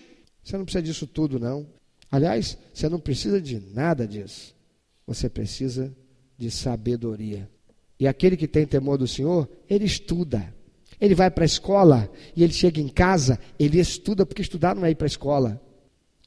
Você 0.43 0.57
não 0.57 0.63
precisa 0.63 0.83
disso 0.83 1.07
tudo, 1.07 1.39
não. 1.39 1.67
Aliás, 2.11 2.57
você 2.73 2.87
não 2.87 2.99
precisa 2.99 3.41
de 3.41 3.59
nada 3.73 4.07
disso. 4.07 4.55
Você 5.05 5.27
precisa 5.27 5.93
de 6.37 6.49
sabedoria. 6.49 7.49
E 7.99 8.07
aquele 8.07 8.37
que 8.37 8.47
tem 8.47 8.65
temor 8.65 8.97
do 8.97 9.07
Senhor, 9.07 9.49
ele 9.69 9.85
estuda. 9.85 10.53
Ele 11.01 11.15
vai 11.15 11.29
para 11.29 11.43
a 11.43 11.45
escola 11.45 12.09
e 12.35 12.43
ele 12.43 12.53
chega 12.53 12.79
em 12.79 12.87
casa, 12.87 13.39
ele 13.57 13.79
estuda, 13.79 14.25
porque 14.25 14.41
estudar 14.41 14.75
não 14.75 14.85
é 14.85 14.91
ir 14.91 14.95
para 14.95 15.05
a 15.05 15.07
escola. 15.07 15.61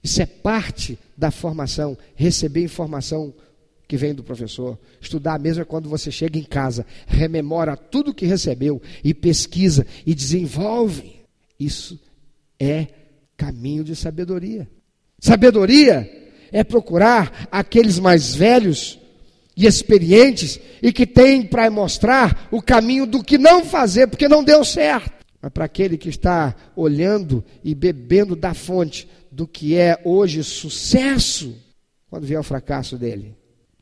Isso 0.03 0.20
é 0.20 0.27
parte 0.27 0.99
da 1.16 1.31
formação, 1.31 1.97
receber 2.14 2.64
informação 2.64 3.33
que 3.87 3.97
vem 3.97 4.14
do 4.14 4.25
professor. 4.25 4.79
Estudar 5.01 5.39
mesmo 5.39 5.62
é 5.62 5.64
quando 5.64 5.89
você 5.89 6.11
chega 6.11 6.39
em 6.39 6.45
casa, 6.45 6.87
rememora 7.07 7.77
tudo 7.77 8.14
que 8.14 8.27
recebeu 8.27 8.81
e 9.05 9.12
pesquisa 9.14 9.87
e 10.07 10.14
desenvolve. 10.14 11.20
Isso 11.61 12.01
é 12.59 12.89
caminho 13.37 13.85
de 13.85 13.95
sabedoria. 13.95 14.68
Sabedoria 15.18 16.11
é 16.51 16.64
procurar 16.64 17.49
aqueles 17.51 17.99
mais 17.99 18.35
velhos 18.35 18.99
e 19.57 19.66
experientes 19.66 20.59
e 20.82 20.92
que 20.92 21.07
têm 21.07 21.46
para 21.46 21.70
mostrar 21.70 22.48
o 22.50 22.62
caminho 22.62 23.07
do 23.07 23.22
que 23.22 23.36
não 23.38 23.64
fazer, 23.64 24.07
porque 24.07 24.28
não 24.28 24.42
deu 24.42 24.64
certo. 24.64 25.22
Mas 25.40 25.53
para 25.53 25.64
aquele 25.64 25.98
que 25.98 26.09
está 26.09 26.55
olhando 26.76 27.44
e 27.64 27.74
bebendo 27.74 28.36
da 28.36 28.55
fonte 28.55 29.09
do 29.30 29.46
que 29.46 29.76
é 29.76 30.00
hoje 30.05 30.44
sucesso, 30.44 31.57
quando 32.09 32.26
vier 32.26 32.38
o 32.38 32.44
fracasso 32.44 32.96
dele, 32.96 33.36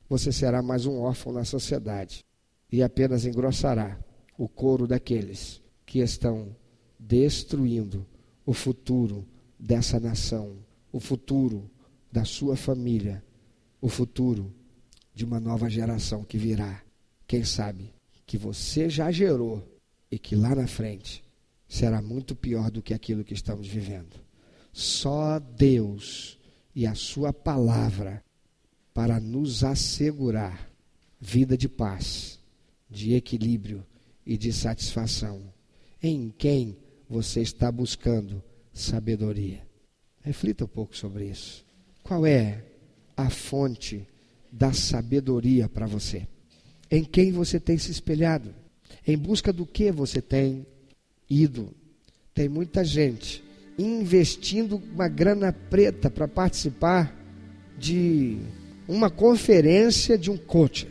você 0.08 0.32
será 0.32 0.62
mais 0.62 0.86
um 0.86 0.98
órfão 1.00 1.32
na 1.32 1.44
sociedade 1.44 2.24
e 2.72 2.82
apenas 2.82 3.26
engrossará 3.26 3.98
o 4.38 4.48
couro 4.48 4.86
daqueles 4.86 5.60
que 5.84 5.98
estão 5.98 6.56
destruindo 6.98 8.06
o 8.46 8.52
futuro 8.52 9.26
dessa 9.58 10.00
nação, 10.00 10.56
o 10.90 10.98
futuro 10.98 11.70
da 12.10 12.24
sua 12.24 12.56
família, 12.56 13.22
o 13.80 13.88
futuro 13.88 14.52
de 15.20 15.24
uma 15.26 15.38
nova 15.38 15.68
geração 15.68 16.24
que 16.24 16.38
virá. 16.38 16.82
Quem 17.26 17.44
sabe 17.44 17.92
que 18.24 18.38
você 18.38 18.88
já 18.88 19.12
gerou 19.12 19.62
e 20.10 20.18
que 20.18 20.34
lá 20.34 20.54
na 20.54 20.66
frente 20.66 21.22
será 21.68 22.00
muito 22.00 22.34
pior 22.34 22.70
do 22.70 22.80
que 22.80 22.94
aquilo 22.94 23.22
que 23.22 23.34
estamos 23.34 23.68
vivendo. 23.68 24.16
Só 24.72 25.38
Deus 25.38 26.38
e 26.74 26.86
a 26.86 26.94
Sua 26.94 27.34
palavra 27.34 28.24
para 28.94 29.20
nos 29.20 29.62
assegurar 29.62 30.70
vida 31.20 31.54
de 31.54 31.68
paz, 31.68 32.38
de 32.88 33.12
equilíbrio 33.12 33.84
e 34.24 34.38
de 34.38 34.54
satisfação. 34.54 35.52
Em 36.02 36.30
quem 36.30 36.78
você 37.06 37.42
está 37.42 37.70
buscando 37.70 38.42
sabedoria? 38.72 39.68
Reflita 40.22 40.64
um 40.64 40.68
pouco 40.68 40.96
sobre 40.96 41.26
isso. 41.26 41.62
Qual 42.02 42.24
é 42.24 42.64
a 43.14 43.28
fonte 43.28 44.08
da 44.52 44.72
sabedoria 44.72 45.68
para 45.68 45.86
você? 45.86 46.26
Em 46.90 47.04
quem 47.04 47.32
você 47.32 47.60
tem 47.60 47.78
se 47.78 47.90
espelhado? 47.90 48.54
Em 49.06 49.16
busca 49.16 49.52
do 49.52 49.64
que 49.64 49.92
você 49.92 50.20
tem 50.20 50.66
ido? 51.28 51.72
Tem 52.34 52.48
muita 52.48 52.84
gente 52.84 53.44
investindo 53.78 54.82
uma 54.92 55.08
grana 55.08 55.52
preta 55.52 56.10
para 56.10 56.28
participar 56.28 57.16
de 57.78 58.38
uma 58.86 59.08
conferência 59.08 60.18
de 60.18 60.30
um 60.30 60.36
coach, 60.36 60.86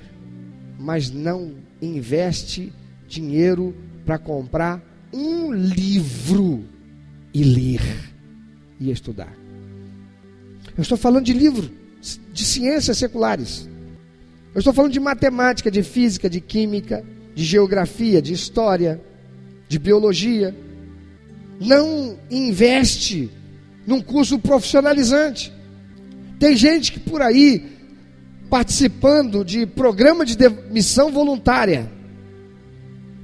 mas 0.80 1.12
não 1.12 1.56
investe 1.82 2.74
dinheiro 3.08 3.76
para 4.06 4.18
comprar 4.18 4.82
um 5.14 5.52
livro 5.52 6.66
e 7.34 7.44
ler 7.44 7.82
e 8.80 8.90
estudar. 8.90 9.38
Eu 10.76 10.82
estou 10.82 10.98
falando 10.98 11.26
de 11.26 11.34
livro 11.34 11.79
de 12.32 12.46
ciências 12.46 12.98
seculares. 12.98 13.68
Eu 14.54 14.60
estou 14.60 14.74
falando 14.74 14.92
de 14.92 15.00
matemática, 15.00 15.70
de 15.70 15.84
física, 15.84 16.30
de 16.30 16.42
química, 16.42 17.04
de 17.36 17.44
geografia, 17.44 18.22
de 18.22 18.34
história, 18.34 19.00
de 19.68 19.78
biologia. 19.78 20.56
Não 21.60 22.18
investe 22.30 23.30
num 23.86 24.02
curso 24.02 24.40
profissionalizante. 24.40 25.54
Tem 26.40 26.56
gente 26.56 26.92
que 26.92 27.00
por 27.00 27.22
aí 27.22 27.78
participando 28.50 29.46
de 29.46 29.66
programa 29.66 30.26
de 30.26 30.36
demissão 30.36 31.12
voluntária 31.12 31.92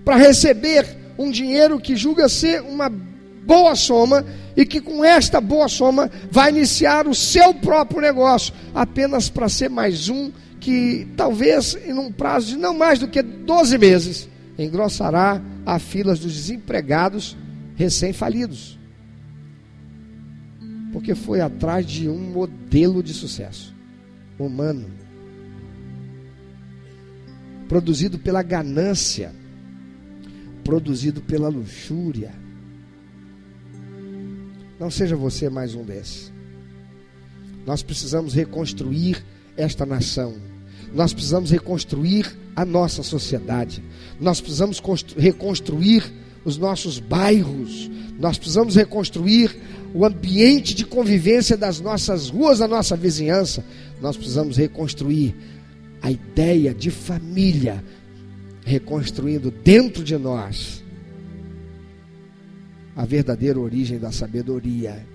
para 0.03 0.17
receber 0.17 0.86
um 1.17 1.32
dinheiro 1.32 1.80
que 1.80 1.95
julga 1.95 2.30
ser 2.30 2.61
uma 2.61 2.89
boa 2.89 3.76
soma 3.76 4.26
e 4.55 4.65
que 4.65 4.79
com 4.79 5.03
esta 5.03 5.41
boa 5.41 5.67
soma 5.67 6.09
vai 6.31 6.49
iniciar 6.51 7.07
o 7.07 7.15
seu 7.15 7.53
próprio 7.53 8.01
negócio, 8.01 8.53
apenas 8.73 9.29
para 9.29 9.49
ser 9.49 9.69
mais 9.69 10.09
um 10.09 10.31
que 10.59 11.07
talvez 11.15 11.77
em 11.85 11.93
um 11.93 12.11
prazo 12.11 12.47
de 12.47 12.57
não 12.57 12.75
mais 12.75 12.97
do 12.97 13.07
que 13.07 13.21
12 13.21 13.77
meses 13.77 14.29
engrossará 14.57 15.41
a 15.65 15.77
filas 15.77 16.19
dos 16.19 16.33
desempregados 16.33 17.37
recém-falidos. 17.75 18.79
Porque 20.91 21.13
foi 21.13 21.41
atrás 21.41 21.85
de 21.85 22.07
um 22.07 22.17
modelo 22.17 23.03
de 23.03 23.13
sucesso 23.13 23.75
humano, 24.39 24.89
produzido 27.67 28.17
pela 28.17 28.41
ganância, 28.41 29.33
produzido 30.63 31.21
pela 31.21 31.49
luxúria. 31.49 32.44
Não 34.80 34.91
seja 34.91 35.15
você 35.15 35.49
mais 35.49 35.73
um 35.73 35.84
desses. 35.84 36.32
Nós 37.65 37.82
precisamos 37.82 38.34
reconstruir 38.34 39.23
esta 39.57 39.86
nação. 39.86 40.36
Nós 40.93 41.13
precisamos 41.13 41.49
reconstruir 41.49 42.38
a 42.55 42.63
nossa 42.63 43.01
sociedade. 43.01 43.84
Nós 44.19 44.39
precisamos 44.39 44.82
reconstruir 45.17 46.03
os 46.43 46.57
nossos 46.57 46.99
bairros. 46.99 47.89
Nós 48.19 48.38
precisamos 48.38 48.76
reconstruir 48.76 49.55
o 49.93 50.05
ambiente 50.05 50.76
de 50.76 50.86
convivência 50.86 51.57
das 51.57 51.80
nossas 51.80 52.30
ruas, 52.30 52.59
da 52.59 52.67
nossa 52.67 52.95
vizinhança. 52.95 53.63
Nós 54.01 54.15
precisamos 54.15 54.57
reconstruir 54.57 55.36
a 56.01 56.11
ideia 56.11 56.73
de 56.73 56.91
família, 56.91 57.84
reconstruindo 58.63 59.51
dentro 59.51 60.03
de 60.03 60.17
nós 60.17 60.84
a 62.95 63.05
verdadeira 63.05 63.59
origem 63.59 63.99
da 63.99 64.11
sabedoria, 64.11 65.05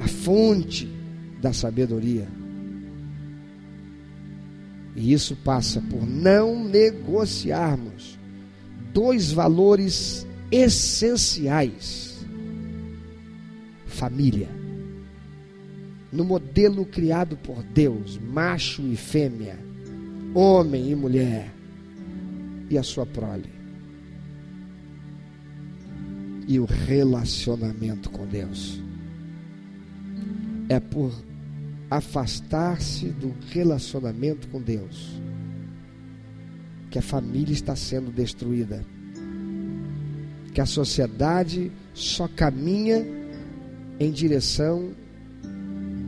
a 0.00 0.06
fonte 0.06 0.88
da 1.40 1.52
sabedoria. 1.52 2.28
E 4.94 5.12
isso 5.12 5.36
passa 5.36 5.80
por 5.80 6.06
não 6.06 6.64
negociarmos 6.64 8.18
dois 8.92 9.32
valores 9.32 10.26
essenciais: 10.50 12.24
família. 13.86 14.48
No 16.12 16.24
modelo 16.24 16.86
criado 16.86 17.36
por 17.36 17.62
Deus, 17.62 18.18
macho 18.18 18.80
e 18.82 18.96
fêmea, 18.96 19.58
homem 20.34 20.90
e 20.90 20.94
mulher, 20.94 21.52
e 22.70 22.78
a 22.78 22.82
sua 22.82 23.04
prole. 23.04 23.55
E 26.46 26.60
o 26.60 26.64
relacionamento 26.64 28.10
com 28.10 28.26
Deus. 28.26 28.80
É 30.68 30.78
por 30.78 31.12
afastar-se 31.90 33.06
do 33.06 33.34
relacionamento 33.50 34.48
com 34.48 34.60
Deus, 34.60 35.20
que 36.90 36.98
a 36.98 37.02
família 37.02 37.52
está 37.52 37.76
sendo 37.76 38.10
destruída, 38.10 38.84
que 40.52 40.60
a 40.60 40.66
sociedade 40.66 41.70
só 41.94 42.26
caminha 42.28 43.04
em 43.98 44.10
direção 44.10 44.92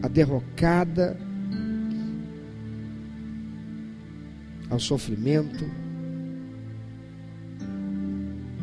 à 0.03 0.09
derrocada, 0.09 1.17
ao 4.69 4.79
sofrimento. 4.79 5.65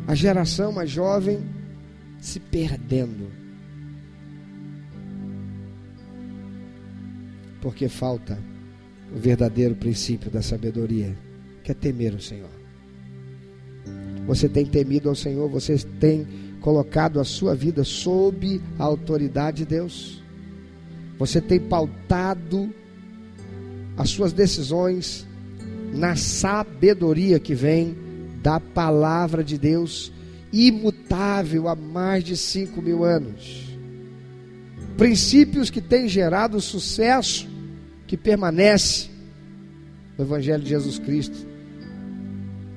A 0.06 0.14
geração 0.14 0.70
mais 0.70 0.90
jovem 0.90 1.55
se 2.20 2.40
perdendo 2.40 3.30
porque 7.66 7.88
falta 7.88 8.38
o 9.12 9.18
verdadeiro 9.18 9.74
princípio 9.74 10.30
da 10.30 10.40
sabedoria, 10.40 11.16
que 11.64 11.72
é 11.72 11.74
temer 11.74 12.14
o 12.14 12.20
Senhor. 12.20 12.50
Você 14.26 14.48
tem 14.48 14.64
temido 14.64 15.08
ao 15.08 15.16
Senhor, 15.16 15.48
você 15.48 15.76
tem 15.98 16.26
colocado 16.60 17.18
a 17.18 17.24
sua 17.24 17.56
vida 17.56 17.82
sob 17.82 18.60
a 18.78 18.84
autoridade 18.84 19.58
de 19.58 19.66
Deus. 19.66 20.22
Você 21.18 21.40
tem 21.40 21.58
pautado 21.58 22.72
as 23.96 24.10
suas 24.10 24.32
decisões 24.32 25.26
na 25.92 26.14
sabedoria 26.14 27.40
que 27.40 27.54
vem 27.54 27.96
da 28.42 28.60
palavra 28.60 29.42
de 29.42 29.58
Deus, 29.58 30.12
imutável 30.56 31.68
há 31.68 31.74
mais 31.74 32.24
de 32.24 32.36
cinco 32.36 32.80
mil 32.80 33.04
anos. 33.04 33.66
Princípios 34.96 35.68
que 35.68 35.80
têm 35.80 36.08
gerado 36.08 36.60
sucesso 36.60 37.46
que 38.06 38.16
permanece 38.16 39.08
no 40.16 40.24
Evangelho 40.24 40.62
de 40.62 40.70
Jesus 40.70 40.98
Cristo. 40.98 41.46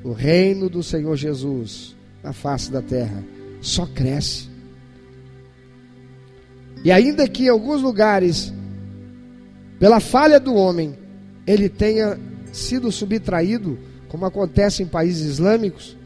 O 0.03 0.11
reino 0.11 0.69
do 0.69 0.83
Senhor 0.83 1.15
Jesus 1.15 1.95
na 2.23 2.33
face 2.33 2.71
da 2.71 2.81
terra 2.81 3.23
só 3.61 3.85
cresce. 3.85 4.49
E 6.83 6.91
ainda 6.91 7.27
que 7.27 7.45
em 7.45 7.49
alguns 7.49 7.81
lugares, 7.81 8.53
pela 9.79 9.99
falha 9.99 10.39
do 10.39 10.53
homem, 10.53 10.97
ele 11.45 11.67
tenha 11.67 12.17
sido 12.51 12.91
subtraído, 12.91 13.77
como 14.07 14.25
acontece 14.25 14.81
em 14.81 14.87
países 14.87 15.33
islâmicos, 15.33 15.97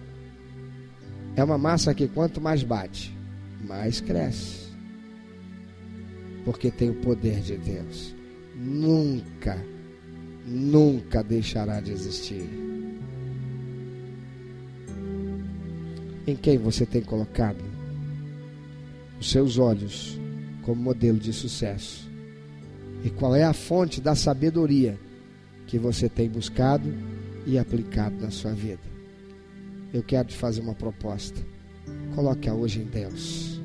é 1.35 1.43
uma 1.43 1.57
massa 1.57 1.93
que 1.93 2.07
quanto 2.07 2.39
mais 2.39 2.63
bate, 2.63 3.15
mais 3.65 3.99
cresce. 3.99 4.63
Porque 6.45 6.69
tem 6.69 6.89
o 6.89 6.95
poder 6.95 7.39
de 7.39 7.57
Deus 7.57 8.13
nunca, 8.55 9.57
nunca 10.45 11.23
deixará 11.23 11.79
de 11.79 11.91
existir. 11.91 12.47
Em 16.25 16.35
quem 16.35 16.57
você 16.57 16.85
tem 16.85 17.01
colocado 17.01 17.63
os 19.19 19.29
seus 19.29 19.57
olhos 19.57 20.17
como 20.61 20.81
modelo 20.81 21.19
de 21.19 21.33
sucesso? 21.33 22.09
E 23.03 23.09
qual 23.09 23.35
é 23.35 23.43
a 23.43 23.53
fonte 23.53 23.99
da 23.99 24.15
sabedoria 24.15 24.97
que 25.67 25.77
você 25.77 26.07
tem 26.07 26.29
buscado 26.29 26.93
e 27.45 27.57
aplicado 27.57 28.15
na 28.21 28.31
sua 28.31 28.53
vida? 28.53 28.92
Eu 29.93 30.01
quero 30.01 30.27
te 30.27 30.35
fazer 30.35 30.59
uma 30.59 30.73
proposta. 30.73 31.39
Coloque-a 32.15 32.53
hoje 32.53 32.81
em 32.81 32.85
Deus. 32.85 33.61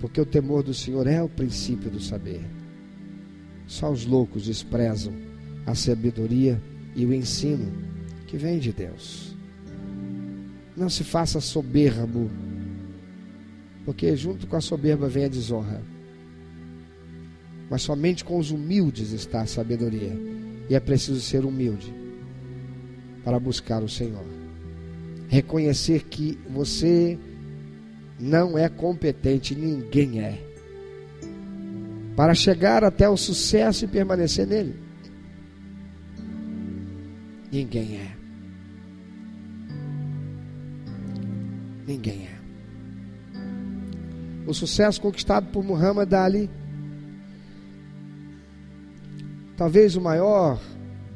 Porque 0.00 0.20
o 0.20 0.26
temor 0.26 0.64
do 0.64 0.74
Senhor 0.74 1.06
é 1.06 1.22
o 1.22 1.28
princípio 1.28 1.88
do 1.88 2.00
saber. 2.00 2.44
Só 3.66 3.90
os 3.90 4.04
loucos 4.04 4.46
desprezam 4.46 5.14
a 5.64 5.74
sabedoria 5.74 6.60
e 6.96 7.06
o 7.06 7.14
ensino 7.14 7.72
que 8.26 8.36
vem 8.36 8.58
de 8.58 8.72
Deus. 8.72 9.34
Não 10.76 10.90
se 10.90 11.04
faça 11.04 11.40
soberbo, 11.40 12.28
porque 13.84 14.16
junto 14.16 14.48
com 14.48 14.56
a 14.56 14.60
soberba 14.60 15.08
vem 15.08 15.26
a 15.26 15.28
desonra. 15.28 15.80
Mas 17.70 17.82
somente 17.82 18.24
com 18.24 18.38
os 18.38 18.50
humildes 18.50 19.12
está 19.12 19.42
a 19.42 19.46
sabedoria, 19.46 20.12
e 20.68 20.74
é 20.74 20.80
preciso 20.80 21.20
ser 21.20 21.44
humilde 21.44 21.94
para 23.24 23.38
buscar 23.38 23.82
o 23.82 23.88
Senhor. 23.88 24.43
Reconhecer 25.34 26.04
que 26.04 26.38
você 26.48 27.18
não 28.20 28.56
é 28.56 28.68
competente, 28.68 29.52
ninguém 29.52 30.20
é. 30.20 30.40
Para 32.14 32.34
chegar 32.34 32.84
até 32.84 33.08
o 33.08 33.16
sucesso 33.16 33.84
e 33.84 33.88
permanecer 33.88 34.46
nele. 34.46 34.76
Ninguém 37.50 37.96
é. 37.96 38.16
Ninguém 41.84 42.28
é. 42.28 42.38
O 44.46 44.54
sucesso 44.54 45.00
conquistado 45.00 45.48
por 45.50 45.64
Muhammad 45.64 46.12
Ali, 46.14 46.48
talvez 49.56 49.96
o 49.96 50.00
maior 50.00 50.60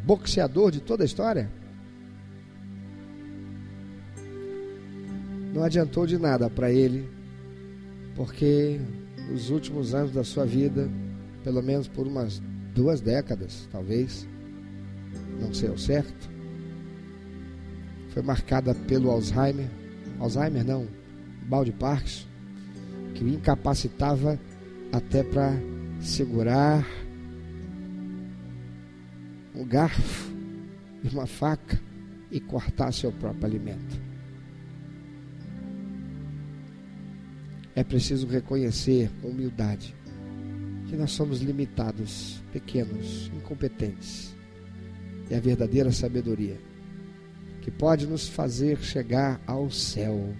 boxeador 0.02 0.72
de 0.72 0.80
toda 0.80 1.04
a 1.04 1.06
história, 1.06 1.48
não 5.52 5.62
adiantou 5.62 6.06
de 6.06 6.18
nada 6.18 6.48
para 6.50 6.70
ele, 6.70 7.08
porque 8.14 8.80
os 9.34 9.50
últimos 9.50 9.94
anos 9.94 10.12
da 10.12 10.24
sua 10.24 10.44
vida, 10.44 10.88
pelo 11.44 11.62
menos 11.62 11.88
por 11.88 12.06
umas 12.06 12.42
duas 12.74 13.00
décadas, 13.00 13.68
talvez, 13.70 14.26
não 15.40 15.52
sei 15.52 15.68
ao 15.68 15.78
certo, 15.78 16.30
foi 18.10 18.22
marcada 18.22 18.74
pelo 18.74 19.10
Alzheimer, 19.10 19.68
Alzheimer 20.18 20.64
não, 20.64 20.86
balde 21.46 21.72
Parkinson, 21.72 22.26
que 23.14 23.24
o 23.24 23.28
incapacitava 23.28 24.38
até 24.92 25.22
para 25.22 25.52
segurar 26.00 26.86
um 29.54 29.64
garfo 29.64 30.32
e 31.02 31.08
uma 31.08 31.26
faca 31.26 31.80
e 32.30 32.40
cortar 32.40 32.92
seu 32.92 33.10
próprio 33.12 33.46
alimento. 33.46 34.08
É 37.78 37.84
preciso 37.84 38.26
reconhecer 38.26 39.08
com 39.22 39.28
humildade 39.28 39.94
que 40.88 40.96
nós 40.96 41.12
somos 41.12 41.40
limitados, 41.40 42.42
pequenos, 42.52 43.30
incompetentes. 43.36 44.34
E 45.30 45.34
a 45.36 45.38
verdadeira 45.38 45.92
sabedoria 45.92 46.58
que 47.60 47.70
pode 47.70 48.04
nos 48.04 48.28
fazer 48.28 48.78
chegar 48.78 49.40
ao 49.46 49.70
céu 49.70 50.34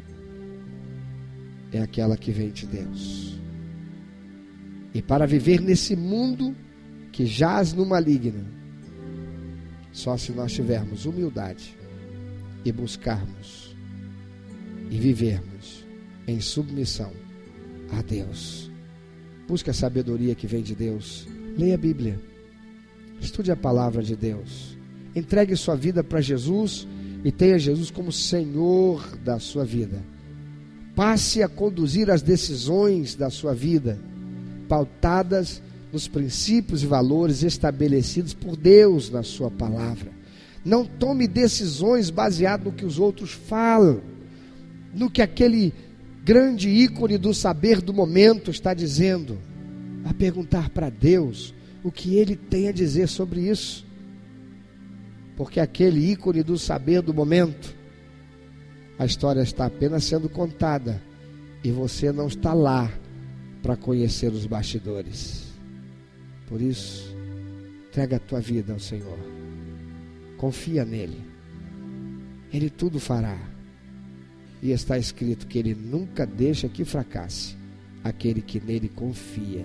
é 1.70 1.78
aquela 1.78 2.16
que 2.16 2.32
vem 2.32 2.50
de 2.50 2.66
Deus. 2.66 3.38
E 4.92 5.00
para 5.00 5.24
viver 5.24 5.60
nesse 5.60 5.94
mundo 5.94 6.56
que 7.12 7.24
jaz 7.24 7.72
no 7.72 7.86
maligno, 7.86 8.44
só 9.92 10.16
se 10.16 10.32
nós 10.32 10.52
tivermos 10.52 11.06
humildade 11.06 11.78
e 12.64 12.72
buscarmos 12.72 13.76
e 14.90 14.98
vivermos 14.98 15.86
em 16.26 16.40
submissão 16.40 17.27
a 17.92 18.02
Deus. 18.02 18.70
Busque 19.46 19.70
a 19.70 19.74
sabedoria 19.74 20.34
que 20.34 20.46
vem 20.46 20.62
de 20.62 20.74
Deus. 20.74 21.26
Leia 21.56 21.74
a 21.74 21.78
Bíblia. 21.78 22.20
Estude 23.20 23.50
a 23.50 23.56
palavra 23.56 24.02
de 24.02 24.14
Deus. 24.14 24.76
Entregue 25.14 25.56
sua 25.56 25.74
vida 25.74 26.04
para 26.04 26.20
Jesus 26.20 26.86
e 27.24 27.32
tenha 27.32 27.58
Jesus 27.58 27.90
como 27.90 28.12
Senhor 28.12 29.16
da 29.24 29.38
sua 29.38 29.64
vida. 29.64 30.02
Passe 30.94 31.42
a 31.42 31.48
conduzir 31.48 32.10
as 32.10 32.22
decisões 32.22 33.14
da 33.14 33.30
sua 33.30 33.54
vida, 33.54 33.98
pautadas 34.68 35.62
nos 35.92 36.06
princípios 36.06 36.82
e 36.82 36.86
valores 36.86 37.42
estabelecidos 37.42 38.34
por 38.34 38.56
Deus 38.56 39.10
na 39.10 39.22
sua 39.22 39.50
palavra. 39.50 40.10
Não 40.64 40.84
tome 40.84 41.26
decisões 41.26 42.10
baseadas 42.10 42.66
no 42.66 42.72
que 42.72 42.84
os 42.84 42.98
outros 42.98 43.32
falam, 43.32 44.00
no 44.92 45.10
que 45.10 45.22
aquele 45.22 45.72
grande 46.28 46.68
ícone 46.68 47.16
do 47.16 47.32
saber 47.32 47.80
do 47.80 47.94
momento 47.94 48.50
está 48.50 48.74
dizendo, 48.74 49.38
a 50.04 50.12
perguntar 50.12 50.68
para 50.68 50.90
Deus 50.90 51.54
o 51.82 51.90
que 51.90 52.16
ele 52.16 52.36
tem 52.36 52.68
a 52.68 52.72
dizer 52.72 53.08
sobre 53.08 53.48
isso. 53.48 53.86
Porque 55.38 55.58
aquele 55.58 56.10
ícone 56.10 56.42
do 56.42 56.58
saber 56.58 57.00
do 57.00 57.14
momento, 57.14 57.74
a 58.98 59.06
história 59.06 59.40
está 59.40 59.64
apenas 59.64 60.04
sendo 60.04 60.28
contada 60.28 61.02
e 61.64 61.70
você 61.70 62.12
não 62.12 62.26
está 62.26 62.52
lá 62.52 62.92
para 63.62 63.74
conhecer 63.74 64.30
os 64.30 64.44
bastidores. 64.44 65.46
Por 66.46 66.60
isso, 66.60 67.16
entrega 67.88 68.16
a 68.16 68.20
tua 68.20 68.38
vida 68.38 68.74
ao 68.74 68.78
Senhor. 68.78 69.18
Confia 70.36 70.84
nele. 70.84 71.24
Ele 72.52 72.68
tudo 72.68 73.00
fará. 73.00 73.38
E 74.62 74.72
está 74.72 74.98
escrito 74.98 75.46
que 75.46 75.58
ele 75.58 75.74
nunca 75.74 76.26
deixa 76.26 76.68
que 76.68 76.84
fracasse 76.84 77.56
aquele 78.02 78.42
que 78.42 78.60
nele 78.60 78.88
confia. 78.88 79.64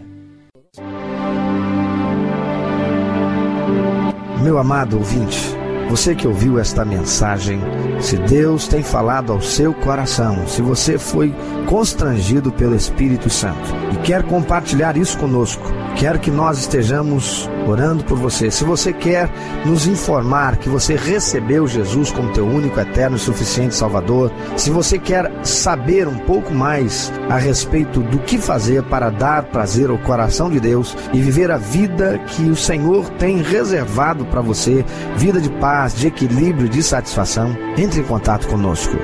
Meu 4.44 4.58
amado 4.58 4.98
ouvinte, 4.98 5.56
você 5.90 6.16
que 6.16 6.28
ouviu 6.28 6.60
esta 6.60 6.84
mensagem, 6.84 7.60
se 8.00 8.18
Deus 8.18 8.68
tem 8.68 8.82
falado 8.84 9.32
ao 9.32 9.42
seu 9.42 9.74
coração, 9.74 10.48
se 10.48 10.62
você 10.62 10.98
foi 10.98 11.34
constrangido 11.68 12.52
pelo 12.52 12.76
Espírito 12.76 13.30
Santo 13.30 13.74
e 13.94 13.98
quer 13.98 14.24
compartilhar 14.24 14.98
isso 14.98 15.18
conosco, 15.18 15.64
quer 15.96 16.18
que 16.20 16.32
nós 16.32 16.60
estejamos 16.60 17.50
orando 17.68 18.04
por 18.04 18.18
você. 18.18 18.52
Se 18.52 18.64
você 18.64 18.92
quer 18.92 19.30
nos 19.66 19.88
informar 19.88 20.58
que 20.58 20.68
você 20.68 20.96
recebeu 20.96 21.68
Jesus 21.68 22.12
como 22.12 22.34
teu 22.34 22.46
único, 22.46 22.80
eterno 22.80 23.16
e 23.16 23.20
suficiente 23.20 23.76
Salvador, 23.76 24.32
se 24.58 24.70
você 24.70 24.98
quer 24.98 25.32
saber 25.44 26.08
um 26.08 26.18
pouco 26.20 26.54
mais 26.54 27.12
a 27.30 27.38
respeito 27.38 28.02
do 28.02 28.20
que 28.20 28.38
fazer 28.38 28.84
para 28.84 29.10
dar 29.10 29.44
prazer 29.44 29.90
ao 29.90 29.98
coração 29.98 30.50
de 30.50 30.60
Deus 30.60 30.96
e 31.14 31.22
viver 31.22 31.52
a 31.52 31.58
vida 31.58 32.20
que 32.20 32.44
o 32.44 32.56
Senhor 32.56 33.10
tem 33.12 33.42
reservado 33.42 34.26
para 34.26 34.42
você, 34.42 34.84
vida 35.16 35.40
de 35.40 35.50
paz, 35.74 35.96
de 35.96 36.06
equilíbrio, 36.06 36.70
de 36.70 36.84
satisfação, 36.84 37.58
entre 37.76 38.02
em 38.02 38.04
contato 38.04 38.48
conosco. 38.48 38.96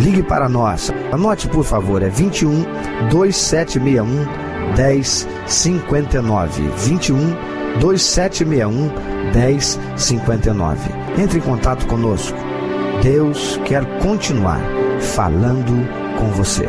Ligue 0.00 0.24
para 0.24 0.48
nós. 0.48 0.92
Anote, 1.12 1.46
por 1.46 1.62
favor, 1.62 2.02
é 2.02 2.08
21 2.08 2.64
2761 3.08 4.26
1059 4.76 6.62
21 6.76 7.36
2761 7.78 8.90
1059. 9.32 10.90
Entre 11.22 11.38
em 11.38 11.42
contato 11.42 11.86
conosco. 11.86 12.36
Deus 13.00 13.60
quer 13.64 13.84
continuar 14.00 14.60
falando 14.98 15.86
com 16.18 16.26
você. 16.32 16.66